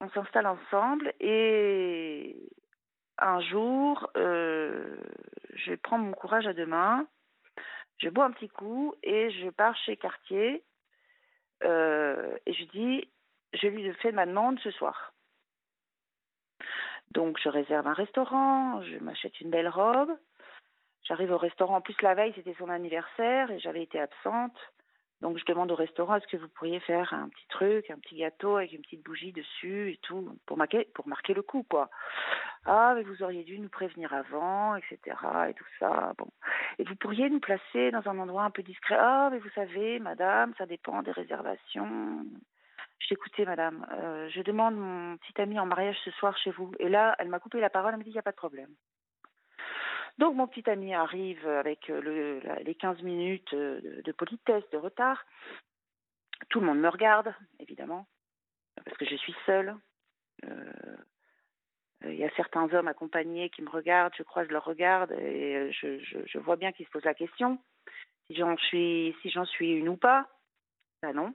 on 0.00 0.08
s'installe 0.10 0.46
ensemble 0.46 1.12
et 1.20 2.36
un 3.18 3.40
jour, 3.40 4.10
euh, 4.16 4.96
je 5.54 5.74
prends 5.74 5.98
mon 5.98 6.12
courage 6.12 6.46
à 6.46 6.52
deux 6.52 6.66
mains, 6.66 7.06
je 7.98 8.10
bois 8.10 8.26
un 8.26 8.30
petit 8.30 8.48
coup 8.48 8.94
et 9.02 9.30
je 9.30 9.48
pars 9.48 9.76
chez 9.76 9.96
Cartier 9.96 10.62
et 11.62 12.52
je 12.52 12.64
dis, 12.72 13.08
je 13.52 13.66
lui 13.68 13.92
fais 13.94 14.12
ma 14.12 14.26
demande 14.26 14.58
ce 14.60 14.70
soir. 14.70 15.12
Donc, 17.12 17.38
je 17.42 17.48
réserve 17.48 17.86
un 17.86 17.92
restaurant, 17.92 18.82
je 18.82 18.98
m'achète 18.98 19.40
une 19.40 19.50
belle 19.50 19.68
robe. 19.68 20.10
J'arrive 21.04 21.30
au 21.30 21.38
restaurant. 21.38 21.76
En 21.76 21.80
plus, 21.80 22.00
la 22.02 22.14
veille, 22.14 22.32
c'était 22.34 22.56
son 22.58 22.68
anniversaire 22.68 23.50
et 23.50 23.60
j'avais 23.60 23.82
été 23.82 24.00
absente. 24.00 24.56
Donc, 25.22 25.38
je 25.38 25.44
demande 25.46 25.72
au 25.72 25.74
restaurant 25.74 26.16
est-ce 26.16 26.26
que 26.26 26.36
vous 26.36 26.48
pourriez 26.48 26.80
faire 26.80 27.14
un 27.14 27.28
petit 27.28 27.46
truc, 27.48 27.90
un 27.90 27.98
petit 27.98 28.16
gâteau 28.16 28.56
avec 28.56 28.72
une 28.72 28.82
petite 28.82 29.02
bougie 29.02 29.32
dessus 29.32 29.92
et 29.92 29.98
tout, 30.02 30.36
pour 30.46 30.58
marquer, 30.58 30.86
le 31.34 31.42
coup, 31.42 31.64
quoi. 31.68 31.88
Ah, 32.66 32.92
mais 32.94 33.02
vous 33.02 33.22
auriez 33.22 33.44
dû 33.44 33.58
nous 33.58 33.68
prévenir 33.68 34.12
avant, 34.12 34.76
etc. 34.76 35.16
et 35.48 35.54
tout 35.54 35.64
ça. 35.78 36.12
Bon. 36.18 36.28
Et 36.78 36.84
vous 36.84 36.96
pourriez 36.96 37.30
nous 37.30 37.40
placer 37.40 37.90
dans 37.92 38.06
un 38.08 38.18
endroit 38.18 38.44
un 38.44 38.50
peu 38.50 38.62
discret. 38.62 38.96
Ah, 38.98 39.28
mais 39.30 39.38
vous 39.38 39.50
savez, 39.50 39.98
madame, 40.00 40.52
ça 40.58 40.66
dépend 40.66 41.02
des 41.02 41.12
réservations. 41.12 42.24
Je 42.98 43.14
écoutez, 43.14 43.44
madame, 43.44 43.86
euh, 43.92 44.28
je 44.30 44.42
demande 44.42 44.76
mon 44.76 45.16
petit 45.18 45.40
ami 45.40 45.58
en 45.60 45.66
mariage 45.66 45.98
ce 46.04 46.10
soir 46.12 46.36
chez 46.38 46.50
vous. 46.50 46.72
Et 46.80 46.88
là, 46.88 47.14
elle 47.18 47.28
m'a 47.28 47.38
coupé 47.38 47.60
la 47.60 47.70
parole, 47.70 47.92
elle 47.92 47.98
m'a 47.98 48.04
dit 48.04 48.10
il 48.10 48.14
n'y 48.14 48.18
a 48.18 48.22
pas 48.22 48.32
de 48.32 48.36
problème. 48.36 48.70
Donc 50.18 50.34
mon 50.34 50.46
petit 50.46 50.68
ami 50.68 50.94
arrive 50.94 51.46
avec 51.46 51.90
euh, 51.90 52.00
le, 52.00 52.62
les 52.62 52.74
15 52.74 53.02
minutes 53.02 53.52
euh, 53.52 54.02
de, 54.02 54.12
politesse, 54.12 54.64
de 54.72 54.78
retard. 54.78 55.24
Tout 56.48 56.60
le 56.60 56.66
monde 56.66 56.78
me 56.78 56.88
regarde, 56.88 57.34
évidemment, 57.60 58.06
parce 58.84 58.96
que 58.96 59.04
je 59.04 59.16
suis 59.16 59.34
seule. 59.44 59.76
Euh, 60.44 60.96
il 62.04 62.14
y 62.14 62.24
a 62.24 62.34
certains 62.36 62.72
hommes 62.72 62.88
accompagnés 62.88 63.50
qui 63.50 63.62
me 63.62 63.70
regardent, 63.70 64.14
je 64.16 64.22
croise 64.22 64.48
leur 64.48 64.64
regard 64.64 65.10
et 65.12 65.72
je, 65.72 65.98
je, 65.98 66.38
vois 66.38 66.56
bien 66.56 66.70
qu'ils 66.70 66.86
se 66.86 66.90
posent 66.90 67.04
la 67.04 67.14
question 67.14 67.58
si 68.26 68.36
j'en 68.36 68.56
suis, 68.56 69.16
si 69.22 69.30
j'en 69.30 69.46
suis 69.46 69.72
une 69.72 69.88
ou 69.88 69.96
pas. 69.96 70.28
Ben 71.02 71.14
non. 71.14 71.34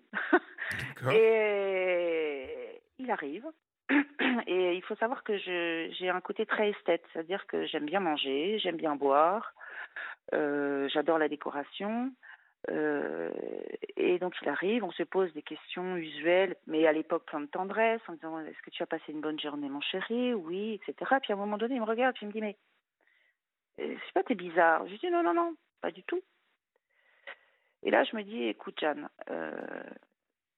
et 1.11 2.81
il 3.00 3.11
arrive, 3.11 3.45
Et 4.48 4.75
il 4.75 4.81
faut 4.83 4.95
savoir 4.95 5.24
que 5.24 5.38
j'ai 5.38 6.10
un 6.10 6.21
côté 6.21 6.45
très 6.45 6.69
esthète, 6.69 7.03
c'est-à-dire 7.12 7.45
que 7.48 7.65
j'aime 7.65 7.86
bien 7.86 8.00
manger, 8.00 8.60
j'aime 8.60 8.77
bien 8.77 8.95
boire, 8.95 9.53
euh, 10.33 10.88
j'adore 10.89 11.17
la 11.17 11.29
décoration. 11.29 12.12
Euh, 12.69 13.31
et 13.98 14.19
donc 14.19 14.36
il 14.41 14.48
arrive, 14.48 14.83
on 14.83 14.91
se 14.91 15.01
pose 15.01 15.33
des 15.33 15.41
questions 15.41 15.98
usuelles, 15.98 16.55
mais 16.67 16.86
à 16.86 16.93
l'époque 16.93 17.25
plein 17.25 17.41
de 17.41 17.48
tendresse, 17.48 18.01
en 18.07 18.13
disant 18.13 18.39
est-ce 18.39 18.62
que 18.62 18.69
tu 18.69 18.83
as 18.83 18.88
passé 18.88 19.03
une 19.10 19.21
bonne 19.21 19.39
journée 19.39 19.67
mon 19.67 19.81
chéri? 19.81 20.33
Oui, 20.36 20.75
etc. 20.75 21.15
Puis 21.21 21.33
à 21.33 21.36
un 21.36 21.39
moment 21.39 21.57
donné, 21.57 21.75
il 21.75 21.81
me 21.81 21.86
regarde, 21.86 22.15
puis 22.15 22.25
il 22.25 22.29
me 22.29 22.33
dit 22.33 22.41
mais 22.41 22.57
euh, 23.79 23.95
c'est 24.05 24.13
pas, 24.13 24.24
t'es 24.24 24.36
bizarre. 24.36 24.88
Je 24.88 24.95
dis 24.95 25.10
non, 25.10 25.24
non, 25.24 25.33
non, 25.33 25.55
pas 25.81 25.91
du 25.91 26.03
tout. 26.03 26.21
Et 27.83 27.89
là, 27.89 28.03
je 28.03 28.15
me 28.15 28.21
dis 28.21 28.43
écoute, 28.43 28.79
Jeanne, 28.79 29.10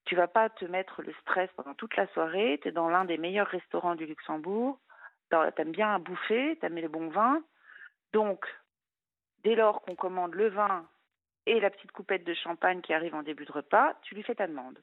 tu 0.06 0.16
vas 0.16 0.28
pas 0.28 0.50
te 0.50 0.66
mettre 0.66 1.02
le 1.02 1.14
stress 1.22 1.50
pendant 1.56 1.74
toute 1.74 1.96
la 1.96 2.08
soirée. 2.08 2.60
Tu 2.62 2.70
es 2.70 2.72
dans 2.72 2.90
l'un 2.90 3.06
des 3.06 3.18
meilleurs 3.18 3.48
restaurants 3.48 3.96
du 3.96 4.06
Luxembourg. 4.06 4.80
Tu 5.30 5.38
aimes 5.62 5.72
bien 5.72 6.00
bouffer, 6.00 6.58
tu 6.60 6.66
aimes 6.66 6.76
les 6.76 6.88
bons 6.88 7.10
vins. 7.10 7.42
Donc, 8.12 8.46
dès 9.44 9.56
lors 9.56 9.82
qu'on 9.82 9.96
commande 9.96 10.36
le 10.36 10.50
vin 10.50 10.86
et 11.46 11.60
la 11.60 11.70
petite 11.70 11.92
coupette 11.92 12.24
de 12.24 12.34
champagne 12.34 12.82
qui 12.82 12.94
arrive 12.94 13.16
en 13.16 13.24
début 13.24 13.46
de 13.46 13.52
repas, 13.52 13.94
tu 14.04 14.16
lui 14.16 14.24
fais 14.24 14.36
ta 14.36 14.48
demande. 14.48 14.78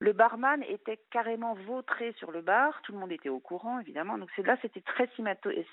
Le 0.00 0.12
barman 0.12 0.62
était 0.64 0.98
carrément 1.10 1.54
vautré 1.54 2.12
sur 2.18 2.32
le 2.32 2.42
bar, 2.42 2.82
tout 2.82 2.92
le 2.92 2.98
monde 2.98 3.12
était 3.12 3.28
au 3.28 3.38
courant 3.38 3.78
évidemment. 3.78 4.18
Donc 4.18 4.36
là, 4.38 4.56
c'était 4.60 4.82
très 4.82 5.08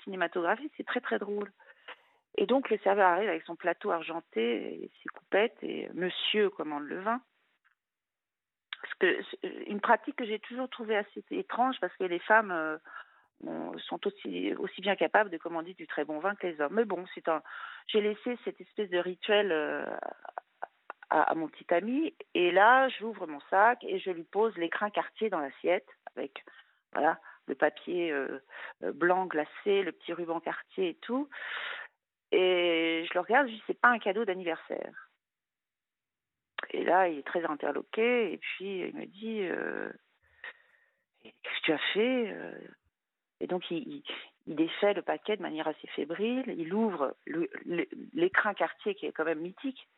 cinématographique, 0.04 0.72
c'est 0.76 0.86
très 0.86 1.00
très 1.00 1.18
drôle. 1.18 1.50
Et 2.38 2.46
donc 2.46 2.70
le 2.70 2.78
serveur 2.78 3.08
arrive 3.08 3.28
avec 3.28 3.42
son 3.42 3.56
plateau 3.56 3.90
argenté 3.90 4.84
et 4.84 4.90
ses 5.02 5.08
coupettes 5.10 5.58
et 5.62 5.90
Monsieur 5.92 6.48
commande 6.48 6.84
le 6.84 7.00
vin 7.00 7.20
une 9.66 9.80
pratique 9.80 10.16
que 10.16 10.24
j'ai 10.24 10.38
toujours 10.38 10.68
trouvée 10.68 10.96
assez 10.96 11.24
étrange 11.30 11.76
parce 11.80 11.94
que 11.96 12.04
les 12.04 12.18
femmes 12.20 12.50
euh, 12.50 12.78
sont 13.88 14.06
aussi, 14.06 14.54
aussi 14.54 14.80
bien 14.80 14.96
capables 14.96 15.30
de 15.30 15.38
commander 15.38 15.74
du 15.74 15.86
très 15.86 16.04
bon 16.04 16.18
vin 16.18 16.34
que 16.34 16.46
les 16.46 16.60
hommes. 16.60 16.74
Mais 16.74 16.84
bon, 16.84 17.04
c'est 17.14 17.28
un, 17.28 17.42
j'ai 17.88 18.00
laissé 18.00 18.38
cette 18.44 18.60
espèce 18.60 18.90
de 18.90 18.98
rituel 18.98 19.50
euh, 19.50 19.84
à, 21.10 21.34
mon 21.34 21.48
petit 21.48 21.72
ami 21.74 22.14
et 22.34 22.50
là, 22.50 22.88
j'ouvre 22.88 23.26
mon 23.26 23.40
sac 23.50 23.82
et 23.84 23.98
je 23.98 24.10
lui 24.10 24.24
pose 24.24 24.56
l'écrin 24.56 24.90
quartier 24.90 25.28
dans 25.30 25.40
l'assiette 25.40 25.88
avec 26.16 26.44
voilà 26.92 27.18
le 27.46 27.54
papier 27.54 28.12
euh, 28.12 28.40
blanc 28.80 29.26
glacé, 29.26 29.82
le 29.82 29.92
petit 29.92 30.12
ruban 30.12 30.40
quartier 30.40 30.90
et 30.90 30.94
tout. 30.94 31.28
Et 32.30 33.04
je 33.06 33.14
le 33.14 33.20
regarde, 33.20 33.48
je 33.48 33.54
dis 33.54 33.62
c'est 33.66 33.80
pas 33.80 33.90
un 33.90 33.98
cadeau 33.98 34.24
d'anniversaire. 34.24 35.11
Et 36.72 36.84
là, 36.84 37.08
il 37.08 37.18
est 37.18 37.26
très 37.26 37.44
interloqué. 37.44 38.32
Et 38.32 38.38
puis, 38.38 38.80
il 38.80 38.94
me 38.94 39.06
dit 39.06 39.42
euh, 39.42 39.90
Qu'est-ce 41.22 41.60
que 41.60 41.64
tu 41.64 41.72
as 41.72 41.78
fait 41.94 42.30
euh? 42.30 42.52
Et 43.40 43.46
donc, 43.46 43.70
il, 43.70 44.02
défait 44.46 44.94
le 44.94 45.02
paquet 45.02 45.36
de 45.36 45.42
manière 45.42 45.68
assez 45.68 45.86
fébrile. 45.88 46.44
Il 46.56 46.74
ouvre 46.74 47.14
l'écrin 48.12 48.54
quartier 48.54 48.94
qui 48.94 49.06
est 49.06 49.12
quand 49.12 49.24
même 49.24 49.40
mythique. 49.40 49.88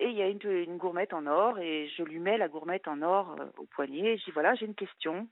Et 0.00 0.08
il 0.08 0.16
y 0.16 0.22
a 0.22 0.28
une, 0.28 0.78
gourmette 0.78 1.12
en 1.12 1.26
or. 1.26 1.58
Et 1.58 1.88
je 1.96 2.02
lui 2.02 2.18
mets 2.18 2.38
la 2.38 2.48
gourmette 2.48 2.88
en 2.88 3.02
or 3.02 3.36
euh, 3.38 3.46
au 3.58 3.66
poignet. 3.66 4.14
Et 4.14 4.18
je 4.18 4.24
dis 4.26 4.30
Voilà, 4.30 4.54
j'ai 4.54 4.66
une 4.66 4.74
question. 4.74 5.28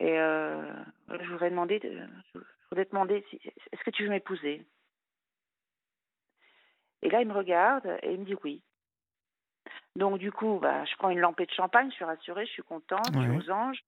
Et 0.00 0.16
je 0.16 1.30
voudrais 1.30 1.50
demander, 1.50 1.80
je 1.82 2.40
voudrais 2.68 2.84
demander 2.86 3.24
est-ce 3.72 3.84
que 3.84 3.90
tu 3.90 4.02
veux 4.02 4.10
m'épouser? 4.10 4.64
Et 7.04 7.10
là, 7.10 7.20
il 7.20 7.28
me 7.28 7.34
regarde 7.34 7.86
et 8.02 8.12
il 8.12 8.20
me 8.20 8.24
dit 8.24 8.34
oui. 8.42 8.62
Donc, 9.94 10.18
du 10.18 10.32
coup, 10.32 10.58
bah, 10.60 10.84
je 10.86 10.96
prends 10.96 11.10
une 11.10 11.20
lampée 11.20 11.46
de 11.46 11.52
champagne, 11.52 11.90
je 11.90 11.96
suis 11.96 12.04
rassurée, 12.04 12.46
je 12.46 12.52
suis 12.52 12.62
contente, 12.62 13.06
je 13.14 13.20
suis 13.20 13.30
aux 13.30 13.50
anges. 13.52 13.84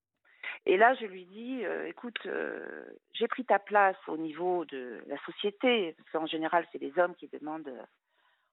Et 0.66 0.76
là, 0.76 0.94
je 0.94 1.06
lui 1.06 1.24
dis, 1.24 1.64
euh, 1.64 1.88
écoute, 1.88 2.18
euh, 2.26 2.84
j'ai 3.14 3.26
pris 3.26 3.44
ta 3.44 3.58
place 3.58 3.96
au 4.06 4.16
niveau 4.16 4.64
de 4.66 5.02
la 5.08 5.16
société, 5.24 5.94
parce 5.96 6.10
qu'en 6.10 6.26
général, 6.26 6.64
c'est 6.70 6.80
les 6.80 6.96
hommes 6.98 7.14
qui 7.16 7.28
demandent 7.28 7.72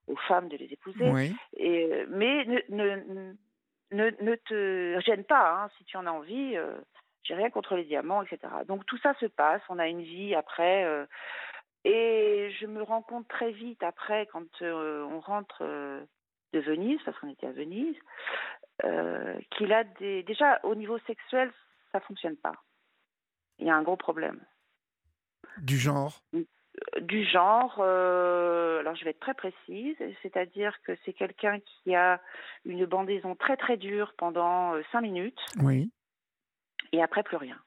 aux 0.08 0.16
femmes 0.16 0.48
de 0.48 0.56
les 0.56 0.72
épouser. 0.72 1.34
Et, 1.56 1.92
euh, 1.92 2.06
mais 2.08 2.44
ne, 2.46 2.60
ne, 3.90 4.10
ne, 4.20 4.34
te 4.34 5.00
gêne 5.04 5.24
pas, 5.24 5.64
hein, 5.64 5.70
si 5.76 5.84
tu 5.84 5.96
en 5.96 6.06
as 6.06 6.10
envie, 6.10 6.56
j'ai 7.22 7.34
rien 7.34 7.50
contre 7.50 7.76
les 7.76 7.84
diamants, 7.84 8.22
etc. 8.22 8.40
Donc 8.66 8.86
tout 8.86 8.98
ça 8.98 9.14
se 9.20 9.26
passe, 9.26 9.62
on 9.68 9.78
a 9.78 9.86
une 9.86 10.02
vie 10.02 10.34
après 10.34 11.06
et 11.84 12.50
je 12.58 12.66
me 12.66 12.82
rends 12.82 13.02
compte 13.02 13.28
très 13.28 13.52
vite 13.52 13.82
après, 13.82 14.26
quand 14.32 14.62
euh, 14.62 15.02
on 15.04 15.20
rentre 15.20 15.58
euh, 15.62 16.02
de 16.52 16.60
Venise, 16.60 17.00
parce 17.04 17.18
qu'on 17.18 17.28
était 17.28 17.46
à 17.46 17.52
Venise, 17.52 17.96
euh, 18.84 19.38
qu'il 19.50 19.72
a 19.72 19.84
des. 19.84 20.22
Déjà, 20.22 20.60
au 20.62 20.74
niveau 20.74 20.98
sexuel, 21.00 21.52
ça 21.92 22.00
fonctionne 22.00 22.36
pas. 22.36 22.54
Il 23.58 23.66
y 23.66 23.70
a 23.70 23.76
un 23.76 23.82
gros 23.82 23.96
problème. 23.96 24.40
Du 25.58 25.78
genre? 25.78 26.22
Du 27.02 27.24
genre, 27.24 27.80
alors 27.80 28.96
je 28.96 29.04
vais 29.04 29.10
être 29.10 29.20
très 29.20 29.34
précise, 29.34 29.96
c'est-à-dire 30.22 30.76
que 30.82 30.96
c'est 31.04 31.12
quelqu'un 31.12 31.60
qui 31.60 31.94
a 31.94 32.20
une 32.64 32.84
bandaison 32.84 33.36
très 33.36 33.56
très 33.56 33.76
dure 33.76 34.12
pendant 34.16 34.74
cinq 34.90 35.02
minutes. 35.02 35.38
Oui. 35.62 35.92
Et 36.90 37.00
après, 37.00 37.22
plus 37.22 37.36
rien. 37.36 37.60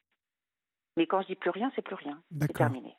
Mais 0.98 1.08
quand 1.08 1.22
je 1.22 1.28
dis 1.28 1.36
plus 1.36 1.52
rien, 1.52 1.72
c'est 1.76 1.82
plus 1.82 1.96
rien. 1.96 2.22
C'est 2.42 2.52
terminé. 2.52 2.98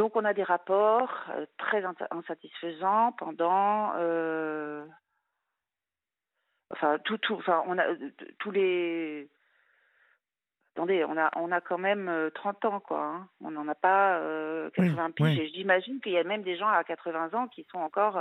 Donc 0.00 0.16
on 0.16 0.24
a 0.24 0.32
des 0.32 0.42
rapports 0.42 1.26
euh, 1.28 1.44
très 1.58 1.84
insatisfaisants 2.10 3.12
pendant 3.18 3.92
euh, 3.96 4.82
enfin, 6.70 6.98
tout, 7.04 7.18
tout, 7.18 7.34
enfin, 7.34 7.62
on 7.66 7.76
a 7.76 7.84
tous 8.38 8.50
les. 8.50 9.28
Attendez, 10.74 11.04
on 11.04 11.18
a, 11.18 11.30
on 11.36 11.52
a 11.52 11.60
quand 11.60 11.76
même 11.76 12.30
30 12.34 12.64
ans, 12.64 12.80
quoi. 12.80 13.04
Hein. 13.04 13.28
On 13.44 13.50
n'en 13.50 13.68
a 13.68 13.74
pas 13.74 14.18
80 14.74 15.10
piges. 15.10 15.38
Et 15.38 15.48
j'imagine 15.48 16.00
qu'il 16.00 16.12
y 16.12 16.18
a 16.18 16.24
même 16.24 16.44
des 16.44 16.56
gens 16.56 16.68
à 16.68 16.82
80 16.82 17.34
ans 17.34 17.48
qui 17.48 17.66
sont 17.70 17.80
encore, 17.80 18.18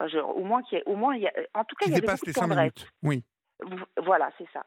au 0.00 0.44
moins, 0.44 0.62
qui, 0.64 0.82
au 0.84 0.96
moins, 0.96 1.14
il 1.14 1.22
y 1.22 1.28
a, 1.28 1.32
en 1.54 1.64
tout 1.64 1.76
cas, 1.76 1.86
il 1.86 1.92
y 1.92 1.96
a 1.96 2.00
beaucoup 2.00 2.26
de 2.26 2.32
tendresse. 2.32 2.72
Oui. 3.02 3.24
Voilà, 3.96 4.30
c'est 4.36 4.48
ça. 4.52 4.66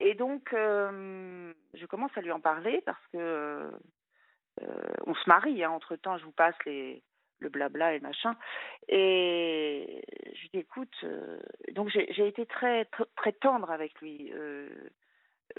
Et 0.00 0.14
donc, 0.14 0.50
je 0.52 1.86
commence 1.86 2.10
à 2.16 2.20
lui 2.20 2.32
en 2.32 2.40
parler 2.40 2.82
parce 2.84 3.06
que 3.12 3.70
on 5.06 5.14
se 5.14 5.28
marie. 5.28 5.62
Hein. 5.64 5.70
Entre 5.70 5.96
temps, 5.96 6.18
je 6.18 6.24
vous 6.24 6.32
passe 6.32 6.54
le 6.64 7.48
blabla 7.48 7.94
et 7.94 8.00
machin. 8.00 8.36
Et 8.88 10.02
je 10.34 10.48
dis, 10.48 10.58
écoute, 10.58 10.94
euh, 11.04 11.38
donc 11.72 11.88
j'ai 11.88 12.26
été 12.26 12.46
très, 12.46 12.86
très 13.16 13.32
tendre 13.32 13.70
avec 13.70 14.00
lui. 14.00 14.30
Euh, 14.34 14.68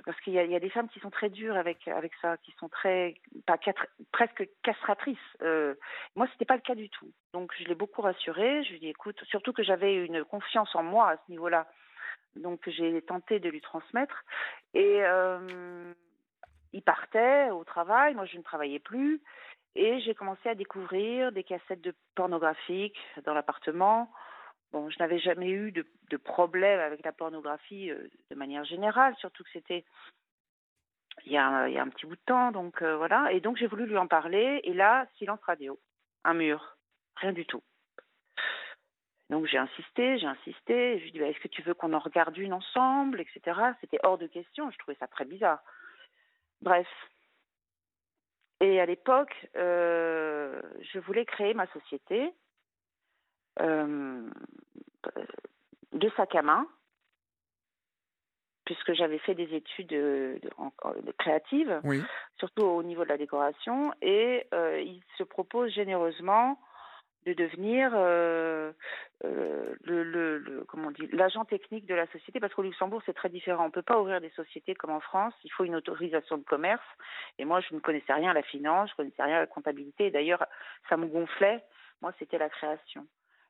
parce 0.05 0.19
qu'il 0.21 0.33
y, 0.33 0.39
a 0.39 0.59
des 0.59 0.69
femmes 0.69 0.89
qui 0.89 0.99
sont 0.99 1.09
très 1.09 1.29
dures 1.29 1.55
avec, 1.55 1.79
ça, 2.21 2.37
qui 2.37 2.51
sont 2.59 2.69
très, 2.69 3.15
presque 4.11 4.47
castratrices. 4.61 5.17
Euh, 5.41 5.73
moi, 6.15 6.27
c'était 6.31 6.45
pas 6.45 6.55
le 6.55 6.61
cas 6.61 6.75
du 6.75 6.89
tout. 6.89 7.11
Donc, 7.33 7.51
je 7.57 7.63
l'ai 7.63 7.73
beaucoup 7.73 8.01
rassuré. 8.01 8.63
Je 8.65 8.73
lui 8.73 8.85
ai 8.85 8.89
écoute, 8.89 9.19
surtout 9.23 9.53
que 9.53 9.63
j'avais 9.63 9.95
une 9.95 10.23
confiance 10.23 10.75
en 10.75 10.83
moi 10.83 11.11
à 11.11 11.17
ce 11.17 11.31
niveau-là. 11.31 11.67
Donc, 12.35 12.61
j'ai 12.67 13.01
tenté 13.01 13.39
de 13.39 13.49
lui 13.49 13.61
transmettre. 13.61 14.23
Et 14.75 15.01
il 16.73 16.81
partait 16.81 17.49
au 17.51 17.63
travail. 17.63 18.13
Moi, 18.15 18.25
je 18.25 18.37
ne 18.37 18.43
travaillais 18.43 18.79
plus. 18.79 19.21
Et 19.75 19.99
j'ai 20.01 20.15
commencé 20.15 20.49
à 20.49 20.55
découvrir 20.55 21.31
des 21.31 21.43
cassettes 21.43 21.81
de 21.81 21.93
pornographiques 22.15 22.97
dans 23.25 23.33
l'appartement. 23.33 24.11
Bon, 24.71 24.89
je 24.89 24.97
n'avais 24.99 25.19
jamais 25.19 25.49
eu 25.49 25.71
de, 25.71 26.17
problème 26.17 26.79
avec 26.79 27.05
la 27.05 27.11
pornographie 27.11 27.91
euh, 27.91 28.09
de 28.31 28.35
manière 28.35 28.65
générale, 28.65 29.15
surtout 29.17 29.43
que 29.43 29.49
c'était 29.53 29.85
il 31.25 31.31
y, 31.31 31.37
a, 31.37 31.67
il 31.67 31.73
y 31.73 31.77
a 31.77 31.81
un 31.81 31.89
petit 31.89 32.05
bout 32.05 32.15
de 32.15 32.21
temps, 32.25 32.51
donc 32.51 32.81
euh, 32.81 32.97
voilà. 32.97 33.31
Et 33.31 33.39
donc 33.39 33.57
j'ai 33.57 33.67
voulu 33.67 33.85
lui 33.85 33.97
en 33.97 34.07
parler, 34.07 34.61
et 34.63 34.73
là, 34.73 35.07
silence 35.17 35.39
radio, 35.43 35.79
un 36.23 36.33
mur, 36.33 36.77
rien 37.15 37.33
du 37.33 37.45
tout. 37.45 37.63
Donc 39.29 39.45
j'ai 39.45 39.57
insisté, 39.57 40.17
j'ai 40.19 40.27
insisté, 40.27 40.99
je 40.99 41.03
lui 41.03 41.09
ai 41.09 41.11
dit, 41.11 41.19
bah, 41.19 41.27
est-ce 41.27 41.39
que 41.39 41.47
tu 41.47 41.61
veux 41.61 41.73
qu'on 41.73 41.93
en 41.93 41.99
regarde 41.99 42.37
une 42.37 42.53
ensemble, 42.53 43.21
etc. 43.21 43.59
C'était 43.81 43.99
hors 44.03 44.17
de 44.17 44.27
question, 44.27 44.71
je 44.71 44.77
trouvais 44.77 44.97
ça 44.99 45.07
très 45.07 45.25
bizarre. 45.25 45.59
Bref, 46.61 46.87
et 48.59 48.79
à 48.79 48.85
l'époque, 48.85 49.35
euh, 49.55 50.59
je 50.81 50.99
voulais 50.99 51.25
créer 51.25 51.53
ma 51.53 51.67
société 51.67 52.33
euh, 53.61 54.29
de 55.93 56.09
sac 56.17 56.33
à 56.35 56.41
main, 56.41 56.67
puisque 58.65 58.93
j'avais 58.93 59.19
fait 59.19 59.35
des 59.35 59.53
études 59.55 59.87
de, 59.87 60.41
créatives, 61.19 61.81
surtout 62.39 62.63
au 62.63 62.83
niveau 62.83 63.03
de 63.03 63.09
la 63.09 63.17
décoration, 63.17 63.93
et 64.01 64.47
euh, 64.53 64.81
il 64.81 65.03
se 65.17 65.23
propose 65.23 65.71
généreusement 65.71 66.59
de 67.27 67.33
devenir 67.33 67.91
euh, 67.93 68.71
euh, 69.25 69.75
le, 69.83 70.65
l'agent 71.11 71.43
technique 71.43 71.85
de 71.85 71.93
la 71.93 72.07
société 72.07 72.39
parce 72.39 72.53
qu'au 72.53 72.61
Luxembourg 72.61 73.01
c'est 73.05 73.13
très 73.13 73.27
différent. 73.27 73.65
On 73.65 73.71
peut 73.71 73.81
pas 73.81 73.99
ouvrir 73.99 74.21
des 74.21 74.29
sociétés 74.29 74.75
comme 74.75 74.91
en 74.91 75.01
France. 75.01 75.33
Il 75.43 75.51
faut 75.51 75.65
une 75.65 75.75
autorisation 75.75 76.37
de 76.37 76.43
commerce. 76.43 76.87
Et 77.37 77.43
moi 77.43 77.59
je 77.59 77.75
ne 77.75 77.79
connaissais 77.79 78.13
rien 78.13 78.31
à 78.31 78.33
la 78.33 78.43
finance, 78.43 78.89
je 78.91 78.95
connaissais 78.95 79.23
rien 79.23 79.35
à 79.35 79.41
la 79.41 79.47
comptabilité. 79.47 80.09
D'ailleurs 80.09 80.45
ça 80.87 80.95
me 80.95 81.05
gonflait. 81.05 81.61
Moi 82.01 82.13
c'était 82.17 82.37
la 82.37 82.49
création. 82.49 83.05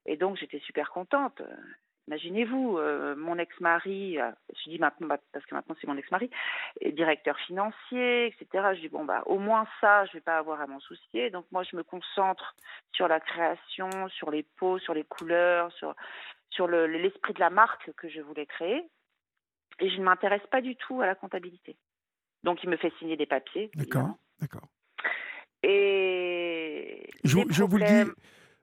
Et 0.07 0.17
donc 0.17 0.37
j'étais 0.37 0.59
super 0.59 0.89
contente. 0.89 1.39
Imaginez-vous, 2.07 2.77
euh, 2.77 3.15
mon 3.17 3.37
ex-mari, 3.37 4.17
euh, 4.17 4.31
je 4.55 4.69
dis 4.69 4.79
maintenant 4.79 5.07
bah, 5.07 5.19
parce 5.33 5.45
que 5.45 5.53
maintenant 5.53 5.75
c'est 5.79 5.87
mon 5.87 5.97
ex-mari, 5.97 6.29
directeur 6.93 7.37
financier, 7.39 8.27
etc. 8.27 8.75
Je 8.75 8.79
dis 8.81 8.87
bon 8.87 9.03
bah 9.03 9.23
au 9.25 9.39
moins 9.39 9.67
ça, 9.81 10.05
je 10.05 10.13
vais 10.13 10.21
pas 10.21 10.37
avoir 10.37 10.61
à 10.61 10.67
m'en 10.67 10.79
soucier. 10.79 11.29
Donc 11.31 11.45
moi 11.51 11.63
je 11.63 11.75
me 11.75 11.83
concentre 11.83 12.55
sur 12.93 13.09
la 13.09 13.19
création, 13.19 13.89
sur 14.07 14.31
les 14.31 14.43
peaux, 14.43 14.79
sur 14.79 14.93
les 14.93 15.03
couleurs, 15.03 15.69
sur 15.73 15.95
sur 16.49 16.69
l'esprit 16.69 17.33
de 17.33 17.39
la 17.41 17.49
marque 17.49 17.91
que 17.97 18.07
je 18.07 18.21
voulais 18.21 18.45
créer, 18.45 18.85
et 19.81 19.89
je 19.89 19.97
ne 19.97 20.03
m'intéresse 20.03 20.45
pas 20.49 20.61
du 20.61 20.77
tout 20.77 21.01
à 21.01 21.07
la 21.07 21.15
comptabilité. 21.15 21.75
Donc 22.43 22.63
il 22.63 22.69
me 22.69 22.77
fait 22.77 22.93
signer 22.99 23.17
des 23.17 23.25
papiers. 23.25 23.69
D'accord, 23.75 24.15
d'accord. 24.39 24.67
Et 25.61 27.09
je, 27.25 27.39
je 27.49 27.63
vous 27.63 27.77
le 27.77 27.85
dis, 27.85 28.11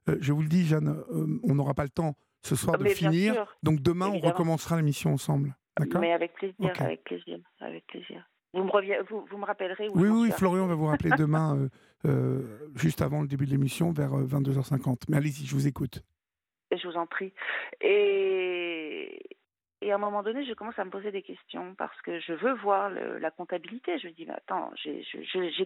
euh, 0.08 0.16
je 0.18 0.32
vous 0.32 0.40
le 0.40 0.48
dis, 0.48 0.66
Jeanne, 0.66 1.04
on 1.42 1.54
n'aura 1.54 1.74
pas 1.74 1.82
le 1.82 1.90
temps 1.90 2.14
ce 2.44 2.56
soir 2.56 2.78
de 2.78 2.84
finir. 2.88 3.46
Donc 3.62 3.80
demain, 3.80 4.08
on 4.08 4.18
recommencera 4.18 4.76
l'émission 4.76 5.12
ensemble. 5.12 5.56
D'accord 5.78 6.00
Mais 6.00 6.12
avec 6.12 6.34
plaisir, 6.34 6.70
avec 6.78 7.02
plaisir, 7.04 7.38
avec 7.60 7.86
plaisir. 7.86 8.28
Vous 8.52 8.62
me, 8.62 9.02
vous, 9.08 9.26
vous 9.28 9.38
me 9.38 9.44
rappellerez 9.44 9.88
Oui, 9.88 10.08
oui, 10.08 10.30
Florian 10.30 10.66
va 10.66 10.76
vous 10.76 10.86
rappeler 10.86 11.10
demain, 11.18 11.56
euh, 11.56 11.68
euh, 12.06 12.70
juste 12.76 13.02
avant 13.02 13.20
le 13.22 13.26
début 13.26 13.46
de 13.46 13.50
l'émission, 13.50 13.90
vers 13.90 14.12
22h50. 14.12 14.92
Euh, 14.92 14.94
Mais 15.08 15.16
allez-y, 15.16 15.44
je 15.44 15.54
vous 15.54 15.66
écoute. 15.66 16.04
Je 16.70 16.86
vous 16.86 16.94
en 16.94 17.06
prie. 17.06 17.32
Et, 17.80 19.20
et 19.84 19.92
à 19.92 19.96
un 19.96 19.98
moment 19.98 20.22
donné, 20.22 20.46
je 20.46 20.54
commence 20.54 20.78
à 20.78 20.84
me 20.86 20.90
poser 20.90 21.12
des 21.12 21.20
questions 21.20 21.74
parce 21.74 22.00
que 22.00 22.18
je 22.18 22.32
veux 22.32 22.54
voir 22.54 22.88
la 22.88 23.30
comptabilité. 23.30 23.98
Je 23.98 24.08
me 24.08 24.12
dis, 24.12 24.24
mais 24.24 24.32
attends, 24.32 24.70
j'ai 24.76 25.04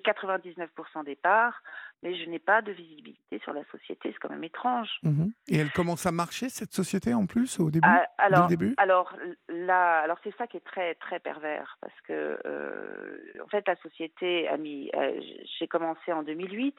99% 0.01 1.05
des 1.05 1.15
parts, 1.15 1.63
mais 2.03 2.17
je 2.17 2.29
n'ai 2.29 2.41
pas 2.41 2.61
de 2.61 2.73
visibilité 2.73 3.39
sur 3.45 3.53
la 3.53 3.63
société. 3.71 4.11
C'est 4.11 4.19
quand 4.19 4.31
même 4.31 4.43
étrange. 4.43 4.91
Mhm. 5.05 5.31
Et 5.47 5.59
elle 5.59 5.71
commence 5.71 6.05
à 6.05 6.11
marcher, 6.11 6.49
cette 6.49 6.73
société, 6.73 7.15
en 7.15 7.27
plus, 7.27 7.61
au 7.61 7.71
début 7.71 7.87
ah, 7.89 8.09
alors, 8.19 8.49
début? 8.49 8.75
Alors, 8.77 9.17
là, 9.49 10.01
alors 10.01 10.19
c'est 10.25 10.37
ça 10.37 10.49
qui 10.49 10.57
est 10.57 10.67
très, 10.67 10.97
très 10.97 11.21
pervers 11.21 11.79
parce 11.81 12.01
que, 12.01 12.41
euh, 12.45 13.19
en 13.45 13.47
fait, 13.47 13.69
la 13.69 13.77
société 13.77 14.49
a 14.49 14.57
mis. 14.57 14.91
Euh, 14.97 15.21
j'ai 15.61 15.69
commencé 15.69 16.13
en 16.13 16.25
2008. 16.25 16.77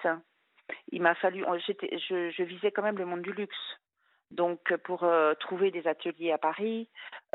Il 0.92 1.02
m'a 1.02 1.16
fallu. 1.16 1.46
Je, 1.68 2.32
je 2.32 2.44
visais 2.44 2.72
quand 2.72 2.84
même 2.84 2.98
le 2.98 3.06
monde 3.06 3.22
du 3.22 3.32
luxe. 3.32 3.56
Donc 4.32 4.76
pour 4.84 5.04
euh, 5.04 5.34
trouver 5.36 5.72
des 5.72 5.88
ateliers 5.88 6.32
à 6.32 6.38
Paris, 6.38 6.88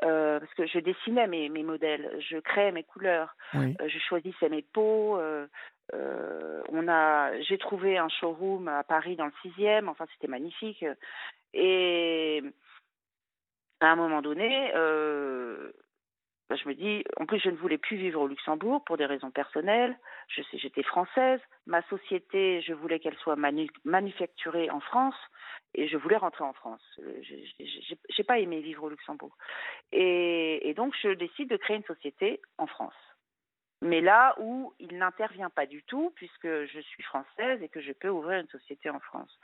euh, 0.05 0.39
parce 0.39 0.55
que 0.55 0.67
je 0.67 0.79
dessinais 0.79 1.27
mes, 1.27 1.49
mes 1.49 1.65
modèles, 1.65 2.19
je 2.21 2.39
créais 2.39 2.71
mes 2.71 2.85
couleurs, 2.85 3.35
euh, 3.55 3.73
je 3.87 3.99
choisissais 3.99 4.49
mes 4.49 4.63
peaux. 4.63 5.19
on 5.93 6.89
a, 6.89 7.41
j'ai 7.43 7.59
trouvé 7.59 7.99
un 7.99 8.09
showroom 8.09 8.69
à 8.69 8.85
Paris 8.85 9.17
dans 9.17 9.27
le 9.27 9.33
sixième. 9.43 9.89
Enfin, 9.89 10.07
c'était 10.13 10.29
magnifique. 10.29 10.85
Et 11.53 12.43
à 13.81 13.87
un 13.89 13.97
moment 13.97 14.23
donné, 14.23 14.73
je 16.51 16.69
me 16.69 16.75
dis, 16.75 17.05
en 17.19 17.27
plus, 17.27 17.41
je 17.41 17.49
ne 17.49 17.57
voulais 17.57 17.79
plus 17.79 17.97
vivre 17.97 18.21
au 18.21 18.29
Luxembourg 18.29 18.85
pour 18.85 18.97
des 18.97 19.07
raisons 19.07 19.31
personnelles. 19.31 19.97
J'étais 20.29 20.83
française. 20.83 21.41
Ma 21.67 21.83
société, 21.89 22.61
je 22.63 22.75
voulais 22.75 23.01
qu'elle 23.01 23.17
soit 23.17 23.37
manufacturée 23.85 24.71
en 24.71 24.81
France 24.81 25.17
et 25.75 25.89
je 25.89 25.97
voulais 25.97 26.17
rentrer 26.17 26.45
en 26.45 26.53
France. 26.53 26.83
Euh, 27.01 27.23
je 27.23 27.95
n'ai 28.19 28.25
pas 28.25 28.39
aimé 28.39 28.61
vivre 28.61 28.85
au 28.85 28.91
Luxembourg. 28.91 29.37
Et, 29.93 30.75
donc, 30.77 30.95
je 31.03 31.09
décide 31.09 31.49
de 31.49 31.57
créer 31.57 31.77
une 31.77 31.85
société 31.85 32.41
en 32.59 32.67
France. 32.67 32.95
Mais 33.81 34.01
là 34.01 34.35
où 34.39 34.73
il 34.79 34.97
n'intervient 34.99 35.51
pas 35.51 35.67
du 35.67 35.83
tout, 35.85 36.13
puisque 36.17 36.47
je 36.47 36.81
suis 36.81 37.03
française 37.03 37.63
et 37.63 37.69
que 37.69 37.81
je 37.81 37.93
peux 37.93 38.09
ouvrir 38.09 38.41
une 38.41 38.49
société 38.49 38.89
en 38.91 39.01
France. 39.01 39.39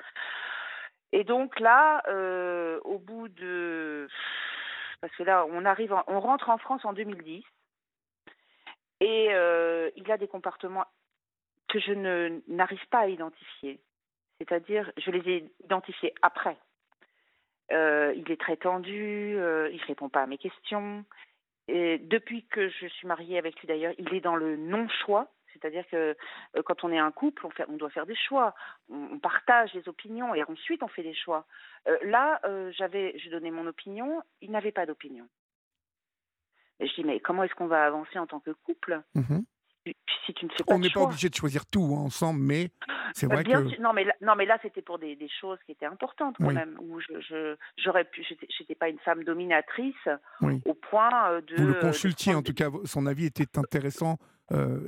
Et 1.13 1.25
donc 1.25 1.59
là, 1.59 2.03
euh, 2.09 2.79
au 2.85 2.99
bout 2.99 3.29
de 3.29 4.09
parce 5.01 5.15
que 5.17 5.23
là, 5.23 5.47
on 5.49 5.65
arrive, 5.65 5.95
on 6.07 6.21
rentre 6.21 6.51
en 6.51 6.59
France 6.59 6.85
en 6.85 6.93
2010, 6.93 7.43
et 9.01 9.29
euh, 9.31 9.91
il 9.97 10.11
a 10.13 10.19
des 10.19 10.29
comportements 10.29 10.85
que 11.69 11.79
je 11.79 11.93
n'arrive 12.49 12.87
pas 12.91 13.01
à 13.01 13.09
identifier. 13.09 13.81
C'est-à-dire, 14.39 14.91
je 14.97 15.11
les 15.11 15.31
ai 15.31 15.51
identifiés 15.65 16.15
après. 16.23 16.57
Euh, 17.73 18.13
il 18.17 18.31
est 18.31 18.41
très 18.41 18.57
tendu, 18.57 19.37
euh, 19.37 19.71
il 19.73 19.83
répond 19.85 20.09
pas 20.09 20.23
à 20.23 20.27
mes 20.27 20.39
questions. 20.39 21.05
Et 21.69 21.99
depuis 21.99 22.45
que 22.47 22.69
je 22.69 22.87
suis 22.89 23.07
mariée 23.07 23.39
avec 23.39 23.59
lui 23.61 23.69
d'ailleurs, 23.69 23.95
il 23.99 24.13
est 24.13 24.21
dans 24.21 24.37
le 24.37 24.57
non-choix. 24.57 25.29
C'est-à-dire 25.53 25.85
que 25.91 26.17
euh, 26.57 26.63
quand 26.65 26.85
on 26.85 26.93
est 26.93 26.99
un 26.99 27.11
couple, 27.11 27.47
on, 27.47 27.51
fait, 27.51 27.65
on 27.69 27.77
doit 27.77 27.91
faire 27.91 28.07
des 28.07 28.17
choix, 28.17 28.55
on, 28.89 29.19
partage 29.19 29.73
les 29.75 29.89
opinions 29.89 30.35
et 30.35 30.43
ensuite 30.45 30.83
on 30.83 30.89
fait 30.89 31.03
des 31.03 31.15
choix. 31.15 31.47
Euh, 31.89 31.97
là, 32.03 32.41
euh, 32.45 32.73
j'avais, 32.77 33.19
je 33.19 33.31
donnais 33.31 33.51
mon 33.51 33.67
opinion, 33.67 34.23
il 34.41 34.51
n'avait 34.51 34.73
pas 34.73 34.87
d'opinion. 34.87 35.27
Et 36.79 36.87
je 36.87 36.95
dis 36.95 37.05
mais 37.05 37.21
comment 37.21 37.43
est-ce 37.45 37.55
qu'on 37.55 37.67
va 37.67 37.85
avancer 37.85 38.19
en 38.19 38.27
tant 38.27 38.41
que 38.41 38.51
couple 38.51 39.03
mhm. 39.15 39.45
si 40.25 40.33
tu 40.33 40.47
ne 40.47 40.51
fais 40.51 40.65
pas 40.65 40.75
On 40.75 40.79
n'est 40.79 40.89
pas 40.89 41.03
obligé 41.03 41.29
de 41.29 41.35
choisir 41.35 41.67
tout 41.67 41.95
hein, 41.95 42.05
ensemble, 42.05 42.41
mais 42.41 42.71
c'est 43.13 43.27
vrai 43.27 43.45
que 43.45 43.81
non 43.83 43.93
mais 43.93 44.05
là, 44.05 44.15
non 44.23 44.35
mais 44.35 44.47
là 44.47 44.59
c'était 44.63 44.81
pour 44.81 44.99
des, 44.99 45.15
des, 45.15 45.29
choses 45.29 45.59
qui 45.67 45.73
étaient 45.73 45.85
importantes 45.85 46.37
quand 46.39 46.53
même 46.53 46.79
où 46.81 46.99
je 47.01 47.57
j'aurais 47.77 48.05
pu 48.05 48.25
j'étais 48.57 48.75
pas 48.75 48.89
une 48.89 48.99
femme 49.01 49.25
dominatrice 49.25 50.09
au 50.65 50.75
point 50.75 51.41
de 51.43 51.57
vous 51.57 51.67
le 51.67 51.75
consultiez 51.75 52.35
en 52.35 52.43
tout 52.43 52.55
cas 52.55 52.71
son 52.85 53.05
avis 53.05 53.27
était 53.27 53.59
intéressant 53.59 54.13
euh, 54.13 54.25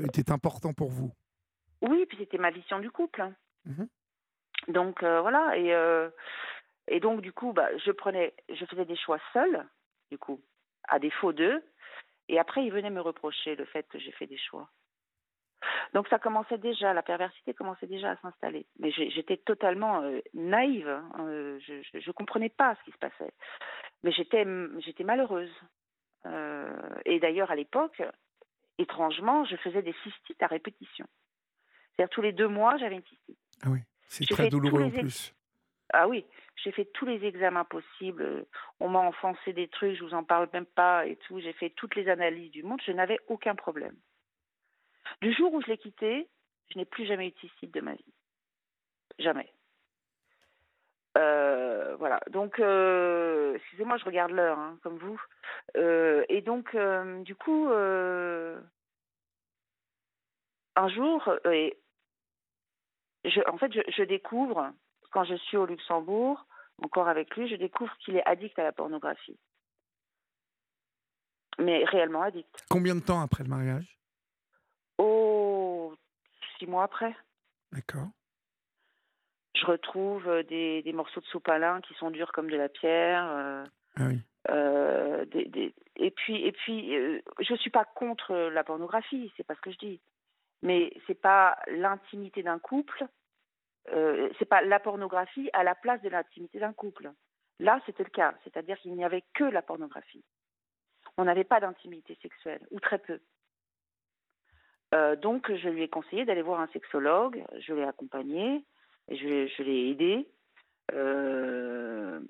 était 0.04 0.30
important 0.30 0.72
pour 0.72 0.90
vous? 0.90 1.12
Oui, 1.82 2.06
puis 2.06 2.18
c'était 2.18 2.38
ma 2.38 2.50
vision 2.50 2.78
du 2.78 2.90
couple. 2.90 3.24
Mhm. 3.64 3.88
Donc 4.68 5.02
euh, 5.02 5.20
voilà, 5.20 5.56
et, 5.56 5.74
euh, 5.74 6.08
et 6.88 7.00
donc 7.00 7.20
du 7.20 7.32
coup, 7.32 7.52
bah, 7.52 7.68
je 7.84 7.90
prenais, 7.90 8.34
je 8.48 8.64
faisais 8.66 8.84
des 8.84 8.96
choix 8.96 9.18
seuls, 9.32 9.66
du 10.10 10.18
coup. 10.18 10.40
à 10.88 10.98
défaut 10.98 11.32
d'eux. 11.32 11.62
Et 12.28 12.38
après, 12.38 12.64
ils 12.64 12.72
venaient 12.72 12.90
me 12.90 13.00
reprocher 13.00 13.56
le 13.56 13.64
fait 13.64 13.86
que 13.88 13.98
j'ai 13.98 14.12
fait 14.12 14.26
des 14.26 14.38
choix. 14.38 14.68
Donc 15.94 16.08
ça 16.08 16.18
commençait 16.18 16.58
déjà, 16.58 16.92
la 16.92 17.02
perversité 17.02 17.54
commençait 17.54 17.86
déjà 17.86 18.12
à 18.12 18.16
s'installer. 18.16 18.66
Mais 18.78 18.90
j'étais 18.90 19.36
totalement 19.36 20.02
euh, 20.02 20.20
naïve, 20.34 20.88
hein, 20.88 21.12
euh, 21.20 21.58
je 21.60 21.96
ne 21.96 22.12
comprenais 22.12 22.48
pas 22.48 22.74
ce 22.76 22.84
qui 22.84 22.92
se 22.92 22.98
passait. 22.98 23.32
Mais 24.02 24.12
j'étais 24.12 25.04
malheureuse. 25.04 25.52
Euh, 26.26 26.72
et 27.04 27.20
d'ailleurs, 27.20 27.50
à 27.50 27.56
l'époque, 27.56 28.02
étrangement, 28.82 29.44
je 29.44 29.56
faisais 29.56 29.82
des 29.82 29.94
cystites 30.02 30.42
à 30.42 30.46
répétition. 30.46 31.06
C'est-à-dire 31.96 32.10
tous 32.10 32.22
les 32.22 32.32
deux 32.32 32.48
mois, 32.48 32.76
j'avais 32.76 32.96
une 32.96 33.04
cystite. 33.04 33.38
Ah 33.62 33.70
oui, 33.70 33.80
c'est 34.08 34.26
très 34.26 34.48
douloureux 34.48 34.82
en 34.82 34.90
plus. 34.90 35.34
Ah 35.94 36.08
oui, 36.08 36.24
j'ai 36.56 36.72
fait 36.72 36.86
tous 36.86 37.04
les 37.04 37.24
examens 37.24 37.64
possibles. 37.64 38.46
On 38.80 38.88
m'a 38.88 39.00
enfoncé 39.00 39.52
des 39.52 39.68
trucs, 39.68 39.96
je 39.96 40.04
vous 40.04 40.14
en 40.14 40.24
parle 40.24 40.48
même 40.52 40.66
pas 40.66 41.06
et 41.06 41.16
tout. 41.16 41.38
J'ai 41.40 41.52
fait 41.52 41.70
toutes 41.70 41.94
les 41.94 42.08
analyses 42.08 42.50
du 42.50 42.62
monde, 42.62 42.80
je 42.84 42.92
n'avais 42.92 43.18
aucun 43.28 43.54
problème. 43.54 43.96
Du 45.20 45.32
jour 45.34 45.52
où 45.52 45.60
je 45.60 45.66
l'ai 45.66 45.78
quitté, 45.78 46.28
je 46.70 46.78
n'ai 46.78 46.86
plus 46.86 47.06
jamais 47.06 47.28
eu 47.28 47.30
de 47.32 47.38
cystite 47.38 47.74
de 47.74 47.80
ma 47.80 47.94
vie. 47.94 48.14
Jamais. 49.18 49.52
Euh, 51.18 51.94
voilà. 51.96 52.20
Donc, 52.30 52.58
euh, 52.58 53.54
excusez-moi, 53.54 53.98
je 53.98 54.04
regarde 54.04 54.32
l'heure, 54.32 54.58
hein, 54.58 54.78
comme 54.82 54.98
vous. 54.98 55.20
Euh, 55.76 56.24
et 56.28 56.40
donc, 56.40 56.76
du 57.24 57.34
coup, 57.34 57.68
un 60.76 60.88
jour, 60.88 61.30
et 61.50 61.78
je, 63.24 63.40
en 63.48 63.58
fait, 63.58 63.72
je, 63.72 64.02
découvre, 64.02 64.72
quand 65.10 65.24
je 65.24 65.34
suis 65.34 65.56
au 65.56 65.66
Luxembourg, 65.66 66.46
encore 66.82 67.08
avec 67.08 67.36
lui, 67.36 67.48
je 67.48 67.56
découvre 67.56 67.96
qu'il 67.98 68.16
est 68.16 68.26
addict 68.26 68.58
à 68.58 68.64
la 68.64 68.72
pornographie. 68.72 69.38
Mais 71.58 71.84
réellement 71.84 72.22
addict. 72.22 72.64
Combien 72.70 72.94
de 72.94 73.00
temps 73.00 73.20
après 73.20 73.44
le 73.44 73.50
mariage? 73.50 73.98
Oh, 74.98 75.94
six 76.58 76.66
mois 76.66 76.84
après. 76.84 77.14
D'accord. 77.70 78.08
Je 79.54 79.66
retrouve 79.66 80.28
euh, 80.28 80.42
des, 80.42 80.82
des, 80.82 80.92
morceaux 80.92 81.20
de 81.20 81.26
sopalin 81.26 81.80
qui 81.82 81.94
sont 81.94 82.10
durs 82.10 82.32
comme 82.32 82.50
de 82.50 82.56
la 82.56 82.68
pierre. 82.68 83.24
Euh, 83.30 83.64
ah 83.96 84.02
oui. 84.06 84.20
Euh, 84.50 85.24
des, 85.26 85.44
des, 85.44 85.74
et 85.96 86.10
puis, 86.10 86.44
et 86.44 86.52
puis 86.52 86.90
je 87.40 87.52
ne 87.52 87.58
suis 87.58 87.70
pas 87.70 87.84
contre 87.84 88.34
la 88.34 88.64
pornographie, 88.64 89.32
c'est 89.36 89.46
pas 89.46 89.54
ce 89.54 89.60
que 89.60 89.70
je 89.70 89.78
dis. 89.78 90.00
Mais 90.62 90.92
c'est 91.06 91.20
pas 91.20 91.58
l'intimité 91.68 92.42
d'un 92.42 92.58
couple, 92.58 93.04
c'est 93.86 94.48
pas 94.48 94.62
la 94.62 94.80
pornographie 94.80 95.50
à 95.52 95.62
la 95.62 95.74
place 95.74 96.00
de 96.02 96.08
l'intimité 96.08 96.58
d'un 96.58 96.72
couple. 96.72 97.12
Là, 97.60 97.80
c'était 97.86 98.02
le 98.02 98.10
cas, 98.10 98.34
c'est-à-dire 98.42 98.78
qu'il 98.78 98.94
n'y 98.94 99.04
avait 99.04 99.22
que 99.34 99.44
la 99.44 99.62
pornographie. 99.62 100.24
On 101.16 101.24
n'avait 101.24 101.44
pas 101.44 101.60
d'intimité 101.60 102.18
sexuelle, 102.20 102.66
ou 102.70 102.80
très 102.80 102.98
peu. 102.98 103.20
Euh, 104.94 105.16
donc, 105.16 105.52
je 105.54 105.68
lui 105.68 105.82
ai 105.82 105.88
conseillé 105.88 106.24
d'aller 106.24 106.42
voir 106.42 106.60
un 106.60 106.68
sexologue. 106.68 107.44
Je 107.60 107.72
l'ai 107.72 107.84
accompagné, 107.84 108.64
et 109.08 109.16
je, 109.16 109.62
l'ai 109.62 109.90
aidé. 109.90 110.28
Euh, 110.92 112.20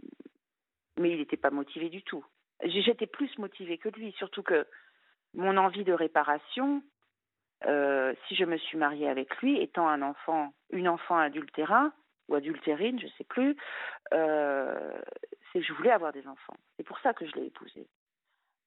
mais 0.99 1.11
il 1.11 1.19
n'était 1.19 1.37
pas 1.37 1.51
motivé 1.51 1.89
du 1.89 2.03
tout. 2.03 2.25
J'étais 2.65 3.07
plus 3.07 3.37
motivée 3.39 3.79
que 3.79 3.89
lui, 3.89 4.13
surtout 4.13 4.43
que 4.43 4.67
mon 5.35 5.57
envie 5.57 5.85
de 5.85 5.93
réparation, 5.93 6.83
euh, 7.67 8.15
si 8.29 8.37
je 8.37 8.45
me 8.45 8.57
suis 8.59 8.79
mariée 8.79 9.09
avec 9.09 9.37
lui, 9.39 9.61
étant 9.61 9.89
un 9.89 10.03
enfant, 10.03 10.53
une 10.71 10.89
enfant 10.89 11.17
adultérin 11.19 11.93
ou 12.29 12.35
adultérine, 12.35 13.01
je 13.01 13.07
ne 13.07 13.11
sais 13.19 13.25
plus, 13.25 13.57
c'est 14.11 15.59
que 15.61 15.67
je 15.67 15.73
voulais 15.73 15.91
avoir 15.91 16.13
des 16.13 16.27
enfants. 16.27 16.57
C'est 16.77 16.87
pour 16.87 16.99
ça 17.01 17.15
que 17.15 17.27
je 17.27 17.33
l'ai 17.33 17.47
épousé. 17.47 17.89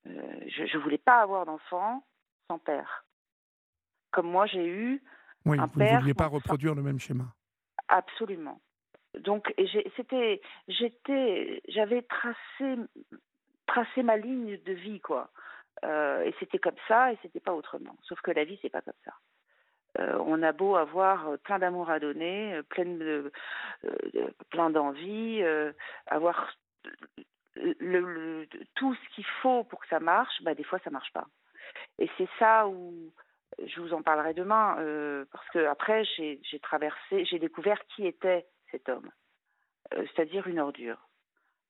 je 0.06 0.78
ne 0.78 0.84
voulais 0.84 0.98
pas 0.98 1.22
avoir 1.22 1.46
d'enfants 1.46 2.04
sans 2.50 2.60
père 2.60 3.06
comme 4.15 4.32
moi 4.32 4.46
j'ai 4.48 4.65
eu 4.65 5.04
oui, 5.46 5.60
un 5.60 5.65
vous 5.65 5.80
ne 5.80 6.00
vouliez 6.00 6.13
pas 6.13 6.28
reproduire 6.28 6.74
le 6.74 6.82
même 6.82 7.00
schéma. 7.00 7.26
Absolument. 7.88 8.60
Donc 9.19 9.54
c'était, 9.95 10.41
j'étais, 10.67 11.62
j'avais 11.69 12.02
tracé, 12.02 12.76
tracé 13.65 14.04
ma 14.04 14.17
ligne 14.17 14.58
de 14.58 14.74
vie 14.74 15.00
quoi. 15.00 15.30
Euh, 15.84 16.24
et 16.24 16.34
c'était 16.39 16.58
comme 16.58 16.76
ça 16.88 17.12
et 17.13 17.17
c'était 17.21 17.39
pas 17.39 17.54
autrement. 17.54 17.95
Sauf 18.04 18.19
que 18.21 18.32
la 18.32 18.43
vie 18.43 18.60
c'est 18.62 18.69
pas 18.69 18.82
comme 18.82 18.93
ça. 19.06 19.13
Euh, 20.00 20.17
on 20.26 20.43
a 20.43 20.52
beau 20.52 20.76
avoir 20.76 21.38
plein 21.39 21.60
d'amour 21.60 21.89
à 21.89 22.00
donner, 22.00 22.60
plein 22.69 22.86
de, 22.86 23.32
plein 24.50 24.69
d'envie, 24.69 25.41
avoir 26.08 26.52
tout 28.76 28.95
ce 28.95 29.15
qu'il 29.15 29.26
faut 29.41 29.63
pour 29.63 29.80
que 29.80 29.88
ça 29.88 30.00
marche, 30.00 30.41
bah 30.41 30.56
des 30.56 30.63
fois 30.63 30.80
ça 30.84 30.89
marche 30.89 31.13
pas. 31.13 31.28
Et 32.00 32.10
c'est 32.17 32.30
ça 32.38 32.67
où 32.67 32.93
je 33.63 33.82
vous 33.82 33.94
en 33.94 34.02
parlerai 34.02 34.34
demain, 34.34 34.78
euh, 34.80 35.26
parce 35.32 35.48
que 35.50 35.65
après 35.65 36.04
j'ai 36.06 36.60
traversé, 36.62 37.26
j'ai 37.26 37.39
découvert 37.39 37.80
qui 37.96 38.06
était 38.06 38.46
cet 38.72 38.89
homme, 38.89 39.10
euh, 39.94 40.06
c'est-à-dire 40.13 40.48
une 40.48 40.60
ordure. 40.60 41.08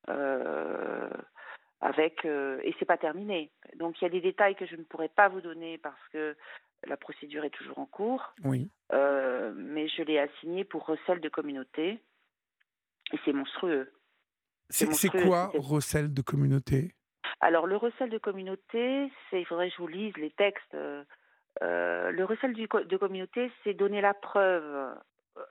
Euh, 0.10 1.10
avec 1.82 2.26
et 2.26 2.76
c'est 2.80 2.86
pas 2.86 2.98
terminé. 2.98 3.52
Donc 3.76 4.00
il 4.00 4.06
y 4.06 4.08
a 4.08 4.10
des 4.10 4.22
détails 4.22 4.56
que 4.56 4.66
je 4.66 4.76
ne 4.76 4.84
pourrais 4.84 5.10
pas 5.10 5.28
vous 5.28 5.42
donner 5.42 5.78
parce 5.78 6.08
que 6.12 6.36
la 6.88 6.98
procédure 6.98 7.44
est 7.44 7.52
toujours 7.52 7.80
en 7.80 7.86
cours. 7.86 8.34
Oui. 8.44 8.70
mais 8.92 9.88
je 9.88 10.02
l'ai 10.04 10.18
assigné 10.20 10.64
pour 10.64 10.86
recel 10.86 11.20
de 11.20 11.30
communauté 11.30 12.00
et 13.12 13.20
c'est 13.24 13.34
monstrueux. 13.34 13.92
C'est 14.70 15.10
quoi 15.10 15.52
recel 15.54 16.14
de 16.14 16.22
communauté? 16.22 16.96
Alors 17.42 17.68
le 17.68 17.78
recel 17.78 18.10
de 18.10 18.18
communauté, 18.18 19.12
c'est 19.30 19.42
il 19.42 19.46
faudrait 19.46 19.70
que 19.70 19.76
je 19.76 19.82
vous 19.82 19.88
lise 19.88 20.16
les 20.18 20.32
textes. 20.32 20.76
Euh, 21.64 22.12
le 22.12 22.26
recel 22.26 22.54
de 22.54 22.98
communauté, 22.98 23.52
c'est 23.64 23.74
donner 23.74 24.02
la 24.02 24.14
preuve 24.14 24.64
euh, 24.64 25.42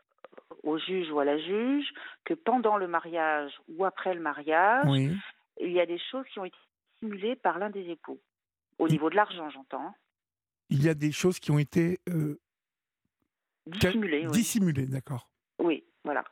au 0.62 0.78
juge 0.78 1.10
ou 1.10 1.18
à 1.18 1.24
la 1.24 1.38
juge 1.38 1.86
que 2.24 2.34
pendant 2.34 2.76
le 2.76 2.86
mariage 2.88 3.52
ou 3.68 3.84
après 3.84 4.14
le 4.14 4.20
mariage, 4.20 4.86
il 5.60 5.72
y 5.72 5.80
a 5.80 5.86
des 5.86 5.98
choses 5.98 6.26
qui 6.32 6.38
ont 6.38 6.44
été 6.44 6.56
simulées 6.98 7.36
par 7.36 7.58
l'un 7.58 7.70
des 7.70 7.88
époux. 7.88 8.20
Au 8.78 8.88
niveau 8.88 9.08
de 9.08 9.16
l'argent, 9.16 9.48
j'entends. 9.50 9.94
Il 10.68 10.82
y 10.82 10.88
a 10.88 10.94
des 10.94 11.12
choses 11.12 11.38
qui 11.38 11.50
ont 11.50 11.58
été 11.58 12.00
euh, 12.08 12.38
dissimulées. 13.66 14.26
Dissimulées, 14.26 14.86
d'accord. 14.86 15.28
Oui, 15.58 15.84
voilà 16.02 16.24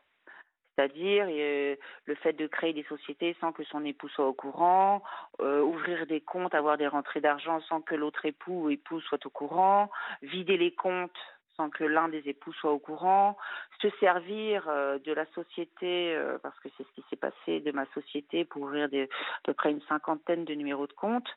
c'est-à-dire 0.83 1.27
euh, 1.29 1.77
le 2.07 2.15
fait 2.17 2.33
de 2.33 2.47
créer 2.47 2.73
des 2.73 2.83
sociétés 2.85 3.37
sans 3.41 3.53
que 3.53 3.63
son 3.65 3.85
époux 3.85 4.09
soit 4.09 4.27
au 4.27 4.33
courant, 4.33 5.03
euh, 5.41 5.61
ouvrir 5.61 6.07
des 6.07 6.21
comptes, 6.21 6.55
avoir 6.55 6.77
des 6.77 6.89
rentrées 6.89 7.21
d'argent 7.21 7.61
sans 7.69 7.81
que 7.81 7.95
l'autre 7.95 8.27
époux 8.27 8.65
ou 8.65 8.71
épouse 8.71 9.03
soit 9.05 9.25
au 9.27 9.31
courant, 9.31 9.91
vider 10.23 10.57
les 10.57 10.75
comptes 10.75 11.19
sans 11.57 11.69
que 11.69 11.85
l'un 11.85 12.09
des 12.09 12.27
époux 12.29 12.53
soit 12.55 12.73
au 12.73 12.79
courant, 12.79 13.37
se 13.81 13.91
servir 14.01 14.65
euh, 14.69 14.99
de 14.99 15.13
la 15.13 15.27
société, 15.27 16.19
parce 16.43 16.59
que 16.61 16.69
c'est 16.77 16.85
ce 16.85 16.93
qui 16.95 17.05
s'est 17.11 17.17
passé 17.17 17.61
de 17.61 17.71
ma 17.73 17.85
société 17.93 18.45
pour 18.45 18.63
ouvrir 18.63 18.87
à 18.87 19.09
peu 19.45 19.53
près 19.53 19.71
une 19.71 19.83
cinquantaine 19.83 20.45
de 20.45 20.55
numéros 20.55 20.87
de 20.87 20.95
compte 20.95 21.29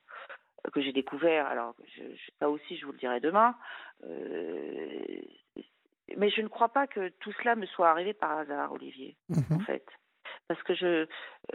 que 0.74 0.82
j'ai 0.82 0.94
découvert, 0.94 1.46
alors 1.46 1.76
ça 2.40 2.50
aussi 2.50 2.78
je 2.78 2.88
vous 2.88 2.94
le 2.94 2.98
dirai 2.98 3.20
demain, 3.20 3.56
mais 6.18 6.30
je 6.30 6.42
ne 6.42 6.48
crois 6.48 6.70
pas 6.70 6.88
que 6.88 7.10
tout 7.20 7.32
cela 7.40 7.56
me 7.56 7.66
soit 7.66 7.90
arrivé 7.90 8.14
par 8.14 8.38
hasard, 8.38 8.72
Olivier, 8.72 9.18
en 9.32 9.56
mhm. 9.56 9.62
fait. 9.66 9.86
Parce 10.48 10.62
que 10.64 10.76
je, 10.76 11.08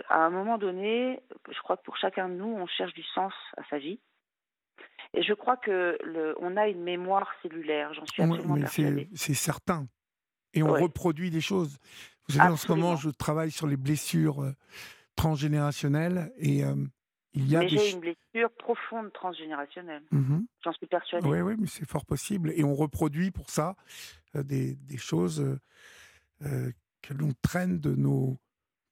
à 0.09 0.25
un 0.25 0.31
moment 0.31 0.59
donné, 0.59 1.21
je 1.49 1.59
crois 1.61 1.77
que 1.77 1.83
pour 1.83 1.97
chacun 1.97 2.29
de 2.29 2.35
nous, 2.35 2.47
on 2.47 2.67
cherche 2.67 2.93
du 2.95 3.05
sens 3.15 3.33
à 3.57 3.63
sa 3.71 3.79
vie. 3.79 4.01
Et 5.15 5.23
je 5.23 5.33
crois 5.33 5.57
que 5.57 5.99
le, 6.05 6.37
on 6.41 6.57
a 6.57 6.69
une 6.69 6.83
mémoire 6.83 7.29
cellulaire, 7.43 7.93
j'en 7.95 8.07
suis 8.07 8.23
absolument 8.23 8.57
persuadée. 8.57 9.09
C'est 9.15 9.35
certain. 9.35 9.87
Et 10.55 10.63
on 10.63 10.73
reproduit 10.73 11.31
des 11.31 11.41
choses. 11.41 11.79
Vous 12.29 12.37
savez, 12.37 12.53
en 12.53 12.57
ce 12.57 12.69
moment, 12.69 12.97
je 12.97 13.11
travaille 13.11 13.51
sur 13.51 13.67
les 13.67 13.77
blessures 13.77 14.43
euh, 14.43 14.53
transgénérationnelles 15.17 16.33
et 16.39 16.65
euh, 16.65 16.75
mais 17.35 17.69
j'ai 17.69 17.93
une 17.93 18.01
blessure 18.01 18.51
profonde 18.59 19.13
transgénérationnelle. 19.13 20.03
Mmh 20.11 20.41
J'en 20.65 20.73
suis 20.73 20.87
persuadée. 20.87 21.29
Oui, 21.29 21.41
oui, 21.41 21.55
mais 21.59 21.67
c'est 21.67 21.89
fort 21.89 22.05
possible. 22.05 22.53
Et 22.57 22.65
on 22.65 22.75
reproduit 22.75 23.31
pour 23.31 23.51
ça 23.51 23.77
des, 24.35 24.75
des, 24.75 24.97
choses 24.97 25.41
euh, 25.41 25.59
euh, 26.47 26.71
que 27.03 27.15
l'on 27.15 27.33
traîne 27.43 27.79
de 27.79 27.95
nos, 27.95 28.39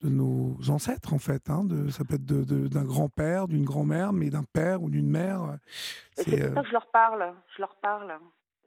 de 0.02 0.08
nos 0.08 0.56
ancêtres, 0.68 1.14
en 1.14 1.18
fait. 1.18 1.50
Hein, 1.50 1.64
de, 1.64 1.88
ça 1.88 2.04
peut 2.04 2.14
être 2.14 2.24
d'un 2.24 2.82
de, 2.82 2.86
grand-père, 2.86 3.48
d'une 3.48 3.64
grand-mère, 3.64 4.12
mais 4.12 4.30
d'un 4.30 4.44
père 4.52 4.82
ou 4.82 4.90
d'une 4.90 5.10
mère. 5.10 5.58
C'est 6.12 6.30
pour 6.30 6.54
ça 6.54 6.62
que 6.62 6.68
je 6.68 6.72
leur 6.72 6.90
parle. 6.90 7.34
Je 7.56 7.60
leur 7.60 7.74
parle. 7.76 8.18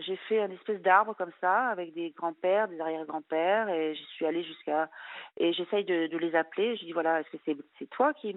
J'ai 0.01 0.15
fait 0.27 0.39
une 0.39 0.51
espèce 0.51 0.81
d'arbre 0.81 1.15
comme 1.15 1.31
ça, 1.39 1.67
avec 1.67 1.93
des 1.93 2.11
grands-pères, 2.11 2.67
des 2.67 2.79
arrière-grands-pères, 2.79 3.69
et 3.69 3.93
j'y 3.93 4.03
suis 4.15 4.25
allée 4.25 4.43
jusqu'à. 4.43 4.89
Et 5.37 5.53
j'essaye 5.53 5.85
de, 5.85 6.07
de, 6.07 6.17
les 6.17 6.35
appeler. 6.35 6.75
Je 6.77 6.85
dis 6.85 6.91
voilà, 6.91 7.19
est-ce 7.21 7.29
que 7.29 7.37
c'est 7.45 7.57
c'est 7.77 7.89
toi 7.89 8.13
qui 8.13 8.35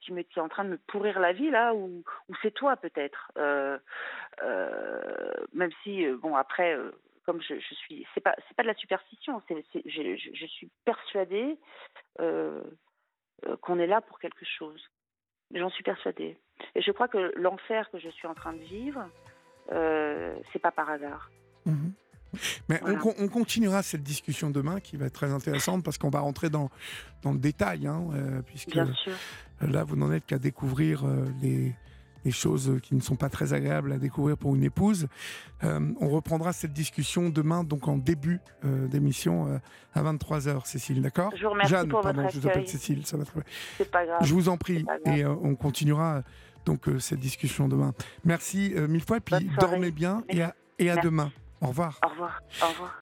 qui 0.00 0.12
me 0.12 0.22
qui 0.22 0.38
est 0.38 0.42
en 0.42 0.48
train 0.48 0.64
de 0.64 0.70
me 0.70 0.78
pourrir 0.88 1.18
la 1.20 1.32
vie 1.32 1.50
là, 1.50 1.74
ou, 1.74 2.02
ou 2.28 2.34
c'est 2.42 2.52
toi 2.52 2.76
peut-être 2.76 3.32
euh, 3.38 3.78
euh, 4.42 5.32
Même 5.54 5.70
si 5.82 6.04
euh, 6.04 6.16
bon 6.18 6.36
après, 6.36 6.76
euh, 6.76 6.92
comme 7.26 7.42
je, 7.42 7.54
je 7.54 7.74
suis, 7.74 8.06
c'est 8.14 8.20
pas 8.20 8.34
c'est 8.48 8.56
pas 8.56 8.62
de 8.62 8.68
la 8.68 8.74
superstition. 8.74 9.42
C'est, 9.48 9.64
je, 9.84 10.46
suis 10.46 10.70
persuadée 10.84 11.58
euh, 12.20 12.62
qu'on 13.60 13.78
est 13.78 13.86
là 13.86 14.00
pour 14.00 14.18
quelque 14.20 14.44
chose. 14.58 14.80
J'en 15.54 15.70
suis 15.70 15.82
persuadée. 15.82 16.38
Et 16.74 16.82
je 16.82 16.90
crois 16.92 17.08
que 17.08 17.32
l'enfer 17.36 17.90
que 17.90 17.98
je 17.98 18.08
suis 18.08 18.26
en 18.26 18.34
train 18.34 18.52
de 18.52 18.62
vivre, 18.62 19.08
euh, 19.72 20.36
c'est 20.52 20.58
pas 20.58 20.70
par 20.70 20.88
hasard. 20.88 21.30
Mhm. 21.66 21.92
Mais 22.68 22.80
on, 22.84 23.28
continuera 23.28 23.82
cette 23.82 24.02
discussion 24.02 24.50
demain 24.50 24.80
qui 24.80 24.96
va 24.96 25.06
être 25.06 25.14
très 25.14 25.32
intéressante 25.32 25.82
parce 25.82 25.96
qu'on 25.96 26.10
va 26.10 26.20
rentrer 26.20 26.50
dans, 26.50 26.70
dans 27.22 27.32
le 27.32 27.38
détail, 27.38 27.86
hein, 27.86 28.04
euh, 28.12 28.42
puisque 28.42 28.74
là, 28.74 29.84
vous 29.84 29.96
n'en 29.96 30.12
êtes 30.12 30.26
qu'à 30.26 30.38
découvrir 30.38 31.04
les, 31.40 31.74
des 32.26 32.32
choses 32.32 32.80
qui 32.82 32.96
ne 32.96 33.00
sont 33.00 33.14
pas 33.14 33.28
très 33.28 33.52
agréables 33.52 33.92
à 33.92 33.98
découvrir 33.98 34.36
pour 34.36 34.56
une 34.56 34.64
épouse. 34.64 35.06
Euh, 35.62 35.92
on 36.00 36.08
reprendra 36.08 36.52
cette 36.52 36.72
discussion 36.72 37.28
demain, 37.28 37.62
donc 37.62 37.86
en 37.86 37.96
début 37.96 38.40
euh, 38.64 38.88
d'émission 38.88 39.46
euh, 39.46 39.58
à 39.94 40.02
23h, 40.02 40.66
Cécile, 40.66 41.02
d'accord? 41.02 41.30
Je 41.36 41.44
vous 41.44 41.50
remercie 41.50 41.70
Jeanne, 41.70 41.88
pour 41.88 42.00
pardon, 42.00 42.22
votre 42.22 42.34
je 42.34 42.40
vous 42.40 42.48
appelle 42.48 42.66
Cécile, 42.66 43.06
ça 43.06 43.16
va 43.16 43.24
très 43.24 43.40
bien. 43.40 43.48
C'est 43.76 43.90
pas 43.90 44.04
grave. 44.04 44.18
Je 44.22 44.34
vous 44.34 44.48
en 44.48 44.56
prie, 44.56 44.84
et 45.06 45.24
on 45.24 45.54
continuera 45.54 46.22
donc 46.64 46.86
cette 46.98 47.20
discussion 47.20 47.68
demain. 47.68 47.94
Merci 48.24 48.74
mille 48.88 49.04
fois, 49.04 49.18
et 49.18 49.20
puis 49.20 49.48
dormez 49.60 49.92
bien, 49.92 50.24
et 50.28 50.42
à, 50.42 50.56
et 50.80 50.90
à 50.90 50.96
demain. 50.96 51.30
Au 51.60 51.68
revoir. 51.68 52.00
Au 52.04 52.08
revoir. 52.08 52.42
Au 52.60 52.66
revoir. 52.66 52.94